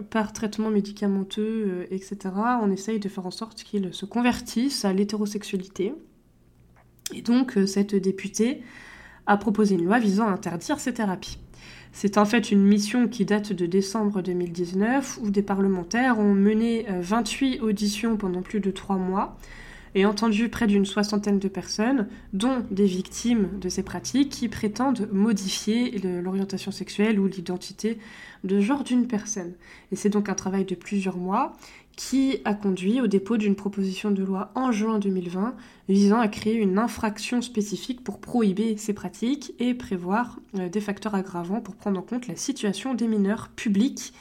par 0.09 0.31
traitement 0.33 0.69
médicamenteux, 0.69 1.87
etc., 1.91 2.17
on 2.61 2.71
essaye 2.71 2.99
de 2.99 3.09
faire 3.09 3.25
en 3.25 3.31
sorte 3.31 3.63
qu'ils 3.63 3.93
se 3.93 4.05
convertissent 4.05 4.85
à 4.85 4.93
l'hétérosexualité. 4.93 5.93
Et 7.13 7.21
donc, 7.21 7.57
cette 7.67 7.95
députée 7.95 8.61
a 9.25 9.37
proposé 9.37 9.75
une 9.75 9.85
loi 9.85 9.99
visant 9.99 10.27
à 10.27 10.31
interdire 10.31 10.79
ces 10.79 10.93
thérapies. 10.93 11.37
C'est 11.91 12.17
en 12.17 12.25
fait 12.25 12.51
une 12.51 12.63
mission 12.63 13.07
qui 13.07 13.23
date 13.23 13.53
de 13.53 13.65
décembre 13.67 14.21
2019 14.21 15.19
où 15.21 15.29
des 15.29 15.43
parlementaires 15.43 16.17
ont 16.17 16.33
mené 16.33 16.87
28 16.89 17.59
auditions 17.61 18.17
pendant 18.17 18.41
plus 18.41 18.59
de 18.59 18.71
trois 18.71 18.97
mois 18.97 19.37
et 19.95 20.05
entendu 20.05 20.49
près 20.49 20.67
d'une 20.67 20.85
soixantaine 20.85 21.39
de 21.39 21.47
personnes, 21.47 22.07
dont 22.33 22.65
des 22.71 22.85
victimes 22.85 23.59
de 23.59 23.69
ces 23.69 23.83
pratiques, 23.83 24.29
qui 24.29 24.49
prétendent 24.49 25.07
modifier 25.11 25.97
l'orientation 26.21 26.71
sexuelle 26.71 27.19
ou 27.19 27.27
l'identité 27.27 27.99
de 28.43 28.59
genre 28.59 28.83
d'une 28.83 29.07
personne. 29.07 29.53
Et 29.91 29.95
c'est 29.95 30.09
donc 30.09 30.29
un 30.29 30.33
travail 30.33 30.65
de 30.65 30.75
plusieurs 30.75 31.17
mois 31.17 31.55
qui 31.95 32.39
a 32.43 32.53
conduit 32.53 33.01
au 33.01 33.07
dépôt 33.07 33.37
d'une 33.37 33.55
proposition 33.55 34.11
de 34.11 34.23
loi 34.23 34.51
en 34.55 34.71
juin 34.71 34.99
2020 34.99 35.55
visant 35.89 36.19
à 36.19 36.27
créer 36.27 36.55
une 36.55 36.79
infraction 36.79 37.41
spécifique 37.41 38.03
pour 38.03 38.19
prohiber 38.19 38.77
ces 38.77 38.93
pratiques 38.93 39.53
et 39.59 39.73
prévoir 39.73 40.39
euh, 40.57 40.69
des 40.69 40.81
facteurs 40.81 41.13
aggravants 41.13 41.61
pour 41.61 41.75
prendre 41.75 41.99
en 41.99 42.03
compte 42.03 42.27
la 42.27 42.35
situation 42.35 42.95
des 42.95 43.07
mineurs 43.07 43.49
publics 43.55 44.13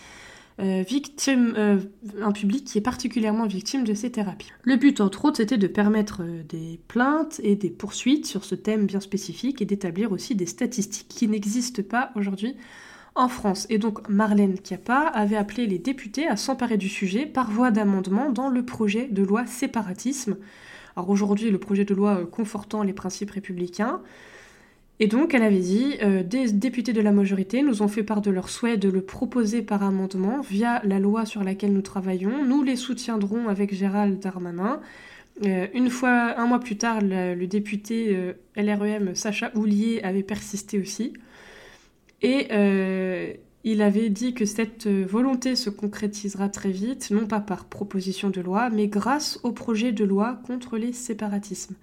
euh, 0.61 0.85
victime, 0.87 1.55
euh, 1.57 1.79
un 2.21 2.33
public 2.33 2.65
qui 2.65 2.79
est 2.79 2.83
particulièrement 2.83 3.47
victime 3.47 3.85
de 3.85 3.95
ces 3.95 4.13
thérapies. 4.13 4.53
Le 4.63 4.77
but, 4.77 5.01
entre 5.01 5.25
autres, 5.25 5.39
c'était 5.39 5.57
de 5.57 5.67
permettre 5.67 6.23
euh, 6.23 6.43
des 6.49 6.79
plaintes 6.89 7.41
et 7.43 7.57
des 7.57 7.71
poursuites 7.71 8.27
sur 8.27 8.45
ce 8.45 8.55
thème 8.55 8.87
bien 8.87 9.01
spécifique 9.01 9.63
et 9.63 9.65
d'établir 9.65 10.13
aussi 10.13 10.35
des 10.35 10.47
statistiques 10.47 11.09
qui 11.09 11.27
n'existent 11.27 11.83
pas 11.83 12.13
aujourd'hui 12.17 12.57
en 13.15 13.29
France. 13.29 13.67
Et 13.71 13.79
donc 13.79 14.07
Marlène 14.09 14.57
Chiappa 14.63 14.99
avait 15.15 15.37
appelé 15.37 15.67
les 15.67 15.79
députés 15.79 16.29
à 16.29 16.37
s'emparer 16.37 16.77
du 16.77 16.89
sujet 16.89 17.25
par 17.27 17.51
voie 17.51 17.71
d'amendement 17.71 18.31
dans 18.31 18.49
le 18.49 18.65
projet 18.65 19.09
de 19.09 19.23
loi 19.23 19.47
séparatisme. 19.47 20.37
Alors 20.97 21.09
aujourd'hui, 21.09 21.51
le 21.51 21.59
projet 21.59 21.85
de 21.85 21.95
loi 21.95 22.27
confortant 22.27 22.83
les 22.83 22.93
principes 22.93 23.31
républicains, 23.31 24.03
et 25.03 25.09
donc, 25.09 25.35
elle 25.35 25.43
avait 25.43 25.59
dit, 25.59 25.97
euh, 26.01 26.23
des 26.23 26.53
députés 26.53 26.93
de 26.93 27.01
la 27.01 27.11
majorité 27.11 27.63
nous 27.63 27.83
ont 27.83 27.89
fait 27.89 28.05
part 28.05 28.21
de 28.21 28.31
leur 28.31 28.49
souhait 28.49 28.77
de 28.77 28.89
le 28.89 29.03
proposer 29.03 29.61
par 29.61 29.83
amendement 29.83 30.43
via 30.43 30.81
la 30.85 31.01
loi 31.01 31.27
sur 31.27 31.43
laquelle 31.43 31.73
nous 31.73 31.83
travaillons. 31.83 32.45
Nous 32.45 32.63
les 32.63 32.77
soutiendrons 32.77 33.49
avec 33.49 33.75
Gérald 33.75 34.21
Darmanin. 34.21 34.81
Euh, 35.45 35.67
une 35.75 35.91
fois, 35.91 36.39
un 36.39 36.47
mois 36.47 36.61
plus 36.61 36.77
tard, 36.77 37.01
le, 37.03 37.47
député 37.47 38.15
euh, 38.15 38.35
LREM 38.55 39.17
Sacha 39.17 39.51
Houlier 39.57 40.01
avait 40.05 40.23
persisté 40.23 40.79
aussi. 40.79 41.15
Et 42.23 42.47
il 43.65 43.83
avait 43.83 44.09
dit 44.09 44.35
que 44.35 44.45
cette 44.45 44.87
volonté 44.87 45.57
se 45.57 45.69
concrétisera 45.69 46.49
très 46.49 46.71
vite, 46.71 47.11
non 47.11 47.27
pas 47.27 47.41
par 47.41 47.65
proposition 47.65 48.31
de 48.31 48.41
loi, 48.41 48.71
mais 48.71 48.87
grâce 48.87 49.41
au 49.43 49.51
projet 49.51 49.91
de 49.91 50.05
loi 50.05 50.41
contre 50.47 50.79
les 50.79 50.93
séparatismes. 50.93 51.75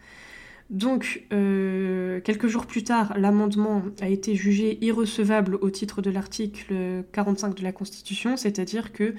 Donc, 0.69 1.23
euh, 1.33 2.21
quelques 2.21 2.47
jours 2.47 2.67
plus 2.67 2.83
tard, 2.83 3.17
l'amendement 3.17 3.81
a 4.01 4.07
été 4.07 4.35
jugé 4.35 4.77
irrecevable 4.85 5.55
au 5.55 5.71
titre 5.71 6.03
de 6.03 6.11
l'article 6.11 7.03
45 7.11 7.55
de 7.55 7.63
la 7.63 7.71
Constitution, 7.71 8.37
c'est-à-dire 8.37 8.93
que 8.93 9.15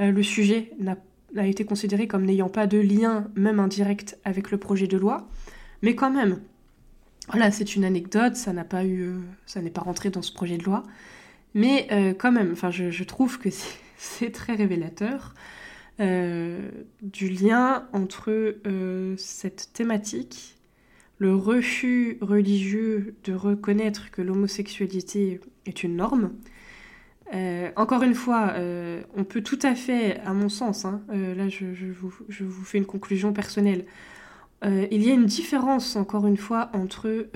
euh, 0.00 0.10
le 0.10 0.22
sujet 0.22 0.70
n'a 0.78 1.46
été 1.46 1.66
considéré 1.66 2.06
comme 2.06 2.24
n'ayant 2.24 2.48
pas 2.48 2.66
de 2.66 2.78
lien, 2.78 3.28
même 3.36 3.60
indirect, 3.60 4.18
avec 4.24 4.50
le 4.50 4.56
projet 4.56 4.86
de 4.86 4.96
loi. 4.96 5.28
Mais 5.82 5.94
quand 5.94 6.10
même, 6.10 6.40
voilà, 7.28 7.50
c'est 7.50 7.76
une 7.76 7.84
anecdote, 7.84 8.36
ça 8.36 8.54
n'a 8.54 8.64
pas 8.64 8.86
eu, 8.86 9.02
euh, 9.02 9.18
ça 9.44 9.60
n'est 9.60 9.70
pas 9.70 9.82
rentré 9.82 10.08
dans 10.08 10.22
ce 10.22 10.32
projet 10.32 10.56
de 10.56 10.64
loi. 10.64 10.84
Mais 11.52 11.86
quand 12.18 12.32
même, 12.32 12.50
enfin, 12.50 12.72
je, 12.72 13.04
trouve 13.04 13.38
que 13.38 13.48
c'est 13.96 14.30
très 14.32 14.56
révélateur 14.56 15.34
du 16.00 17.28
lien 17.28 17.86
entre 17.92 18.56
cette 19.16 19.70
thématique 19.72 20.53
le 21.24 21.34
refus 21.34 22.18
religieux 22.20 23.14
de 23.24 23.32
reconnaître 23.32 24.10
que 24.10 24.20
l'homosexualité 24.20 25.40
est 25.64 25.82
une 25.82 25.96
norme. 25.96 26.32
Euh, 27.32 27.70
encore 27.76 28.02
une 28.02 28.14
fois, 28.14 28.52
euh, 28.56 29.02
on 29.16 29.24
peut 29.24 29.40
tout 29.40 29.58
à 29.62 29.74
fait, 29.74 30.20
à 30.26 30.34
mon 30.34 30.50
sens, 30.50 30.84
hein, 30.84 31.00
euh, 31.14 31.34
là 31.34 31.48
je, 31.48 31.64
vous, 31.98 32.64
fais 32.64 32.76
une 32.76 32.84
conclusion 32.84 33.32
personnelle, 33.32 33.86
il 34.66 35.02
y 35.02 35.10
a 35.10 35.12
une 35.12 35.26
différence, 35.26 35.94
encore 35.94 36.26
une 36.26 36.38
fois, 36.38 36.70
entre 36.72 37.26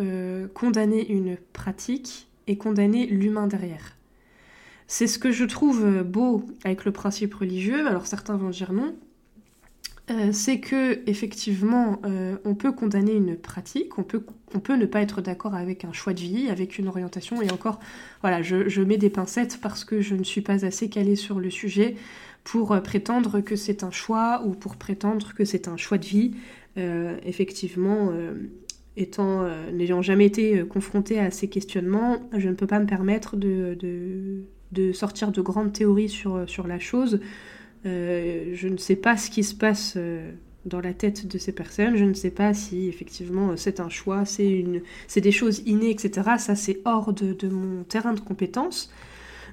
condamner 0.55 1.07
une 1.13 1.37
pratique 1.53 2.27
et 2.47 2.57
condamner 2.57 3.07
l'humain 3.07 3.47
derrière. 3.47 3.99
C'est 4.87 5.07
ce 5.07 5.19
que 5.19 5.31
je 5.31 5.45
trouve 5.45 6.03
beau 6.05 6.47
avec 6.65 6.87
le 6.87 6.93
principe 6.93 7.35
religieux, 7.35 7.87
alors 7.87 8.07
certains 8.07 8.39
vont 8.39 8.49
dire 8.49 8.73
non, 8.73 8.97
euh, 10.11 10.31
c'est 10.33 10.59
que 10.59 11.01
effectivement, 11.07 12.01
euh, 12.07 12.37
on 12.45 12.55
peut 12.55 12.73
condamner 12.73 13.13
une 13.13 13.37
pratique, 13.37 13.99
on 13.99 14.03
peut, 14.03 14.23
ne 14.75 14.87
pas 14.87 15.03
être 15.03 15.21
d'accord 15.21 15.55
avec 15.55 15.85
un 15.85 15.93
choix 15.93 16.15
de 16.15 16.21
vie, 16.21 16.49
avec 16.49 16.79
une 16.79 16.89
orientation, 16.89 17.43
et 17.43 17.51
encore, 17.51 17.79
voilà, 18.23 18.41
je, 18.41 18.81
mets 18.81 18.97
des 18.97 19.11
pincettes 19.11 19.59
parce 19.61 19.85
que 19.85 20.01
je 20.01 20.15
ne 20.15 20.25
suis 20.25 20.41
pas 20.41 20.65
assez 20.65 20.89
calée 20.89 21.17
sur 21.17 21.41
le 21.41 21.51
sujet 21.51 21.97
pour 22.43 22.73
euh, 22.73 22.81
prétendre 22.81 23.41
que 23.41 23.55
c'est 23.55 23.83
un 23.83 23.91
choix 23.91 24.43
ou 24.47 24.53
pour 24.53 24.77
prétendre 24.77 25.35
que 25.35 25.45
c'est 25.45 25.69
un 25.69 25.77
choix 25.77 25.99
de 25.99 26.07
vie. 26.07 26.33
effectivement, 27.27 28.13
étant 28.97 29.49
n'ayant 29.73 30.01
jamais 30.01 30.27
été 30.27 30.65
confrontée 30.65 31.19
à 31.19 31.33
ces 31.33 31.49
questionnements, 31.49 32.19
je 32.37 32.49
ne 32.49 32.55
peux 32.55 32.69
pas 32.69 32.79
me 32.79 32.87
permettre 32.87 33.37
de, 33.37 34.45
sortir 34.93 35.33
de 35.33 35.41
grandes 35.41 35.73
théories 35.73 36.09
sur 36.09 36.67
la 36.69 36.79
chose. 36.79 37.21
Euh, 37.87 38.51
je 38.55 38.69
ne 38.69 38.77
sais 38.77 38.97
pas 38.97 39.17
ce 39.17 39.31
qui 39.31 39.45
se 39.45 39.55
passe 39.55 39.95
euh, 39.97 40.33
dans 40.65 40.81
la 40.81 40.93
tête 40.93 41.27
de 41.27 41.39
ces 41.39 41.53
personnes. 41.53 41.97
Je 41.97 42.05
ne 42.05 42.15
sais 42.15 42.31
pas 42.31 42.55
si 42.55 42.89
effectivement 42.89 43.57
c'est 43.57 43.81
un 43.81 43.89
choix, 43.89 44.25
c'est 44.25 44.49
une, 44.49 44.83
c'est 45.07 45.21
des 45.21 45.33
choses 45.33 45.63
innées, 45.67 45.91
etc. 45.91 46.31
Ça 46.39 46.55
c'est 46.55 46.81
hors 46.85 47.13
de, 47.13 47.49
mon 47.49 47.85
terrain 47.85 48.13
de 48.13 48.21
compétence. 48.21 48.93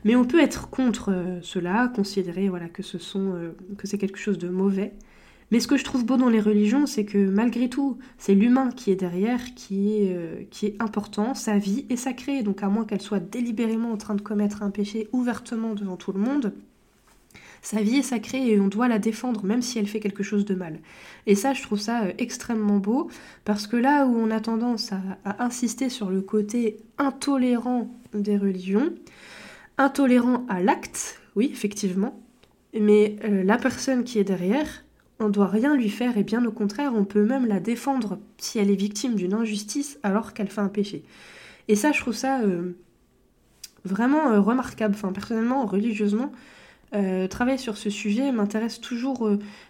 Mais 0.04 0.16
on 0.16 0.26
peut 0.26 0.42
être 0.42 0.70
contre 0.70 1.12
euh, 1.12 1.40
cela, 1.42 1.92
considérer 1.96 2.50
voilà 2.50 2.68
que 2.68 2.84
ce 2.84 2.98
que 2.98 3.88
c'est 3.88 3.98
quelque 3.98 4.20
chose 4.20 4.38
de 4.38 4.50
mauvais. 4.50 4.94
Mais 5.52 5.60
ce 5.60 5.68
que 5.68 5.78
je 5.78 5.84
trouve 5.84 6.06
beau 6.06 6.18
dans 6.18 6.30
les 6.30 6.42
religions, 6.42 6.88
c'est 6.88 7.06
que 7.06 7.30
malgré 7.30 7.70
tout, 7.70 8.00
c'est 8.18 8.34
l'humain 8.34 8.72
qui 8.72 8.90
est 8.90 8.96
derrière, 8.96 9.54
qui 9.54 9.94
est, 9.94 10.50
qui 10.50 10.66
est 10.66 10.82
important, 10.82 11.36
sa 11.36 11.60
vie 11.60 11.86
est 11.90 11.98
sacrée. 11.98 12.42
Donc 12.42 12.64
à 12.64 12.68
moins 12.68 12.84
qu'elle 12.84 13.02
soit 13.02 13.20
délibérément 13.20 13.92
en 13.92 13.98
train 13.98 14.16
de 14.16 14.22
commettre 14.22 14.64
un 14.64 14.72
péché 14.72 15.08
ouvertement 15.14 15.76
devant 15.76 15.98
tout 15.98 16.12
le 16.14 16.20
monde, 16.20 16.52
sa 17.66 17.82
vie 17.82 17.98
est 17.98 18.04
sacrée 18.04 18.48
et 18.48 18.60
on 18.60 18.68
doit 18.68 18.88
la 18.88 19.00
défendre 19.00 19.44
même 19.44 19.64
si 19.64 19.80
elle 19.80 19.88
fait 19.88 20.00
quelque 20.00 20.22
chose 20.22 20.46
de 20.46 20.54
mal. 20.54 20.78
Et 21.26 21.34
ça, 21.34 21.54
je 21.54 21.64
trouve 21.64 21.80
ça 21.80 22.04
euh, 22.04 22.12
extrêmement 22.20 22.78
beau 22.78 23.10
parce 23.44 23.66
que 23.66 23.76
là 23.76 24.06
où 24.06 24.16
on 24.16 24.30
a 24.30 24.40
tendance 24.40 24.92
à, 24.92 25.44
insister 25.44 25.90
sur 25.90 26.12
le 26.12 26.22
côté 26.22 26.78
intolérant 27.00 27.90
des 28.14 28.38
religions, 28.38 28.94
intolérant 29.80 30.46
à 30.48 30.62
l'acte, 30.62 31.20
oui, 31.36 31.50
effectivement, 31.52 32.22
mais 32.80 33.16
euh, 33.24 33.44
la 33.44 33.58
personne 33.58 34.04
qui 34.04 34.20
est 34.20 34.24
derrière, 34.24 34.86
on 35.20 35.30
doit 35.30 35.48
rien 35.48 35.76
lui 35.76 35.90
faire 35.90 36.20
et 36.20 36.24
bien 36.24 36.46
au 36.46 36.52
contraire, 36.52 36.92
on 36.94 37.04
peut 37.04 37.26
même 37.26 37.48
la 37.48 37.60
défendre 37.60 38.20
si 38.38 38.60
elle 38.60 38.70
est 38.70 38.76
victime 38.76 39.16
d'une 39.16 39.34
injustice 39.34 39.98
alors 40.04 40.34
qu'elle 40.34 40.50
fait 40.50 40.62
un 40.62 40.70
péché. 40.70 41.04
Et 41.68 41.76
ça, 41.76 41.92
je 41.92 42.00
trouve 42.00 42.14
ça 42.14 42.42
euh, 42.42 42.78
vraiment 43.86 44.40
remarquable. 44.40 44.94
Enfin, 44.94 45.12
personnellement, 45.12 45.66
religieusement, 45.66 46.32
travailler 47.30 47.58
sur 47.58 47.78
ce 47.78 47.90
sujet 47.90 48.32
m'intéresse 48.32 48.80
toujours 48.80 49.30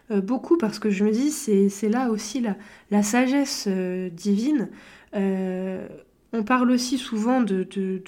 beaucoup 0.10 0.58
parce 0.58 0.80
que 0.80 0.90
je 0.90 1.04
me 1.04 1.12
dis 1.12 1.32
c'est 1.32 1.90
là 1.90 2.10
aussi 2.10 2.42
la, 2.42 2.56
la 2.92 3.04
sagesse 3.04 3.68
divine. 3.68 4.70
on 5.14 6.44
parle 6.46 6.72
aussi 6.72 6.98
souvent 6.98 7.42
de, 7.42 7.64
de, 7.64 8.02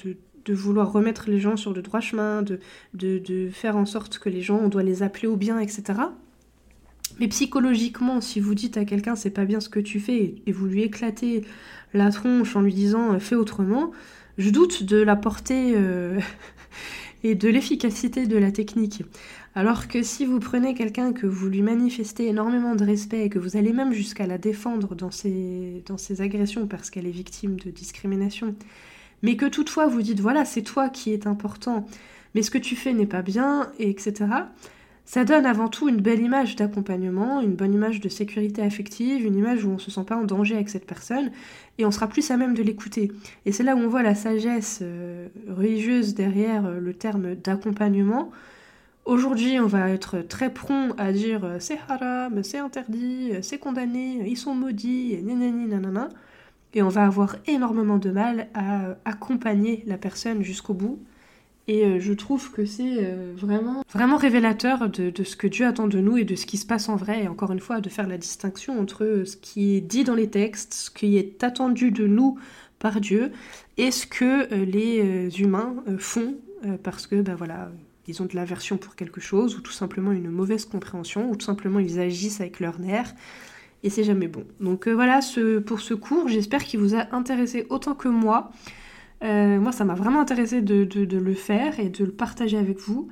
de, 0.44 0.54
vouloir 0.54 0.92
remettre 0.92 1.28
les 1.28 1.40
gens 1.40 1.56
sur 1.56 1.72
le 1.72 1.82
droit 1.82 2.00
chemin, 2.00 2.42
de, 2.42 2.60
de, 2.94 3.48
faire 3.50 3.76
en 3.76 3.86
sorte 3.86 4.18
que 4.18 4.28
les 4.28 4.42
gens, 4.42 4.58
on 4.62 4.68
doit 4.68 4.82
les 4.82 5.02
appeler 5.02 5.26
au 5.26 5.36
bien, 5.36 5.58
etc. 5.58 6.00
Mais 7.18 7.28
psychologiquement, 7.28 8.20
si 8.20 8.38
vous 8.40 8.54
dites 8.54 8.76
à 8.76 8.84
quelqu'un 8.84 9.16
c'est 9.16 9.30
pas 9.30 9.44
bien 9.44 9.60
ce 9.60 9.68
que 9.68 9.80
tu 9.80 9.98
fais 9.98 10.36
et 10.46 10.52
vous 10.52 10.66
lui 10.66 10.82
éclatez 10.82 11.44
la 11.94 12.10
tronche 12.10 12.54
en 12.54 12.60
lui 12.60 12.74
disant 12.74 13.14
euh, 13.14 13.18
fais 13.18 13.34
autrement, 13.34 13.90
je 14.36 14.50
doute 14.50 14.84
de 14.84 14.98
la 14.98 15.16
portée 15.16 15.72
euh, 15.76 16.18
et 17.24 17.34
de 17.34 17.48
l'efficacité 17.48 18.26
de 18.26 18.36
la 18.36 18.52
technique. 18.52 19.02
Alors 19.54 19.88
que 19.88 20.02
si 20.02 20.24
vous 20.24 20.38
prenez 20.38 20.74
quelqu'un 20.74 21.12
que 21.12 21.26
vous 21.26 21.48
lui 21.48 21.62
manifestez 21.62 22.28
énormément 22.28 22.74
de 22.74 22.84
respect 22.84 23.24
et 23.24 23.28
que 23.28 23.38
vous 23.38 23.56
allez 23.56 23.72
même 23.72 23.92
jusqu'à 23.92 24.26
la 24.26 24.38
défendre 24.38 24.94
dans 24.94 25.10
ses, 25.10 25.82
agressions 26.20 26.66
parce 26.66 26.90
qu'elle 26.90 27.06
est 27.06 27.10
victime 27.10 27.58
de 27.58 27.70
discrimination, 27.70 28.54
mais 29.22 29.36
que 29.36 29.46
toutefois 29.46 29.86
vous 29.86 30.02
dites 30.02 30.20
voilà 30.20 30.44
c'est 30.44 30.62
toi 30.62 30.88
qui 30.88 31.12
est 31.12 31.26
important, 31.26 31.86
mais 32.34 32.42
ce 32.42 32.50
que 32.50 32.58
tu 32.58 32.76
fais 32.76 32.92
n'est 32.92 33.06
pas 33.06 33.22
bien, 33.22 33.72
et 33.78 33.90
etc 33.90 34.26
ça 35.08 35.24
donne 35.24 35.46
avant 35.46 35.68
tout 35.68 35.88
une 35.88 36.02
belle 36.02 36.20
image 36.20 36.54
d'accompagnement, 36.54 37.40
une 37.40 37.54
bonne 37.54 37.72
image 37.72 37.98
de 38.00 38.10
sécurité 38.10 38.60
affective, 38.60 39.24
une 39.24 39.36
image 39.36 39.64
où 39.64 39.70
on 39.70 39.78
se 39.78 39.90
sent 39.90 40.04
pas 40.06 40.16
en 40.16 40.24
danger 40.24 40.54
avec 40.54 40.68
cette 40.68 40.84
personne 40.84 41.30
et 41.78 41.86
on 41.86 41.90
sera 41.90 42.08
plus 42.08 42.30
à 42.30 42.36
même 42.36 42.52
de 42.52 42.62
l'écouter. 42.62 43.10
Et 43.46 43.52
c'est 43.52 43.62
là 43.62 43.74
où 43.74 43.78
on 43.78 43.88
voit 43.88 44.02
la 44.02 44.14
sagesse 44.14 44.80
euh, 44.82 45.28
religieuse 45.48 46.12
derrière 46.12 46.66
euh, 46.66 46.78
le 46.78 46.92
terme 46.92 47.36
d'accompagnement. 47.36 48.30
Aujourd'hui, 49.06 49.58
on 49.58 49.66
va 49.66 49.88
être 49.88 50.18
très 50.18 50.52
prompt 50.52 50.92
à 50.98 51.10
dire 51.10 51.42
euh, 51.42 51.56
c'est 51.58 51.78
haram, 51.88 52.42
c'est 52.44 52.58
interdit, 52.58 53.32
c'est 53.40 53.56
condamné, 53.56 54.28
ils 54.28 54.36
sont 54.36 54.54
maudits, 54.54 55.14
et 55.14 55.22
nanana. 55.22 56.10
Et 56.74 56.82
on 56.82 56.88
va 56.88 57.06
avoir 57.06 57.36
énormément 57.46 57.96
de 57.96 58.10
mal 58.10 58.48
à 58.52 58.98
accompagner 59.06 59.84
la 59.86 59.96
personne 59.96 60.42
jusqu'au 60.42 60.74
bout 60.74 60.98
et 61.68 61.84
euh, 61.84 62.00
je 62.00 62.14
trouve 62.14 62.50
que 62.50 62.64
c'est 62.64 63.04
euh, 63.04 63.34
vraiment, 63.36 64.16
révélateur 64.16 64.88
de, 64.88 65.12
ce 65.22 65.36
que 65.36 65.46
Dieu 65.46 65.66
attend 65.66 65.86
de 65.86 66.00
nous 66.00 66.16
et 66.16 66.24
de 66.24 66.34
ce 66.34 66.46
qui 66.46 66.56
se 66.56 66.64
passe 66.64 66.88
en 66.88 66.96
vrai. 66.96 67.24
Et 67.24 67.28
encore 67.28 67.52
une 67.52 67.60
fois, 67.60 67.82
de 67.82 67.90
faire 67.90 68.08
la 68.08 68.16
distinction 68.16 68.80
entre 68.80 69.04
euh, 69.04 69.24
ce 69.26 69.36
qui 69.36 69.76
est 69.76 69.82
dit 69.82 70.02
dans 70.02 70.14
les 70.14 70.30
textes, 70.30 70.72
ce 70.72 70.90
qui 70.90 71.18
est 71.18 71.44
attendu 71.44 71.90
de 71.90 72.06
nous 72.06 72.38
par 72.78 73.02
Dieu, 73.02 73.32
et 73.76 73.90
ce 73.90 74.06
que 74.06 74.54
les 74.54 75.40
humains 75.40 75.74
font 75.98 76.36
parce 76.84 77.08
que, 77.08 77.20
ben 77.22 77.34
voilà, 77.34 77.72
ils 78.06 78.22
ont 78.22 78.26
de 78.26 78.36
l'aversion 78.36 78.76
pour 78.76 78.94
quelque 78.94 79.20
chose, 79.20 79.56
ou 79.56 79.60
tout 79.60 79.72
simplement 79.72 80.12
une 80.12 80.30
mauvaise 80.30 80.64
compréhension, 80.64 81.28
ou 81.28 81.34
tout 81.34 81.44
simplement 81.44 81.80
ils 81.80 81.98
agissent 81.98 82.40
avec 82.40 82.60
leur 82.60 82.78
nerf. 82.78 83.16
Et 83.82 83.90
c'est 83.90 84.04
jamais 84.04 84.28
bon. 84.28 84.44
Donc 84.60 84.86
voilà 84.86 85.22
ce, 85.22 85.58
pour 85.58 85.80
ce 85.80 85.92
cours, 85.92 86.28
j'espère 86.28 86.62
qu'il 86.62 86.78
vous 86.78 86.94
a 86.94 87.12
intéressé 87.12 87.66
autant 87.68 87.96
que 87.96 88.06
moi. 88.06 88.52
Euh, 89.24 89.58
moi, 89.58 89.72
ça 89.72 89.84
m'a 89.84 89.94
vraiment 89.94 90.20
intéressé 90.20 90.62
de, 90.62 90.86
le 91.18 91.34
faire 91.34 91.80
et 91.80 91.88
de 91.88 92.04
le 92.04 92.12
partager 92.12 92.56
avec 92.56 92.78
vous. 92.78 93.08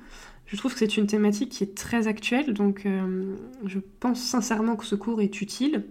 Je 0.46 0.56
trouve 0.56 0.72
que 0.72 0.78
c'est 0.78 0.96
une 0.96 1.08
thématique 1.08 1.50
qui 1.50 1.64
est 1.64 1.76
très 1.76 2.06
actuelle, 2.06 2.54
donc 2.54 2.86
euh, 2.86 3.34
je 3.64 3.80
pense 3.98 4.22
sincèrement 4.22 4.76
que 4.76 4.84
ce 4.84 4.94
cours 4.94 5.20
est 5.20 5.40
utile, 5.40 5.86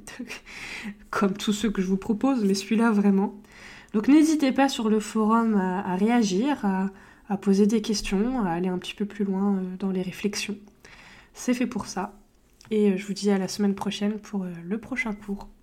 comme 1.10 1.34
tous 1.34 1.52
ceux 1.52 1.70
que 1.70 1.82
je 1.82 1.88
vous 1.88 1.98
propose, 1.98 2.46
mais 2.46 2.54
celui-là 2.54 2.92
vraiment. 2.92 3.36
Donc 3.94 4.08
n'hésitez 4.08 4.54
pas 4.54 4.70
sur 4.70 4.90
le 4.90 5.02
forum 5.02 5.56
à, 5.56 5.96
réagir, 5.98 6.66
à, 7.28 7.38
poser 7.38 7.68
des 7.68 7.82
questions, 7.82 8.46
à 8.46 8.52
aller 8.52 8.70
un 8.70 8.78
petit 8.78 8.96
peu 8.96 9.06
plus 9.06 9.26
loin 9.26 9.58
euh, 9.58 9.76
dans 9.78 9.92
les 9.92 10.02
réflexions. 10.02 10.58
C'est 11.34 11.54
fait 11.54 11.68
pour 11.68 11.86
ça. 11.88 12.18
Et 12.72 12.98
je 12.98 13.06
vous 13.06 13.14
dis 13.14 13.30
à 13.32 13.38
la 13.38 13.50
semaine 13.50 13.76
prochaine 13.76 14.20
pour 14.20 14.46
le 14.46 14.78
prochain 14.78 15.14
cours. 15.14 15.50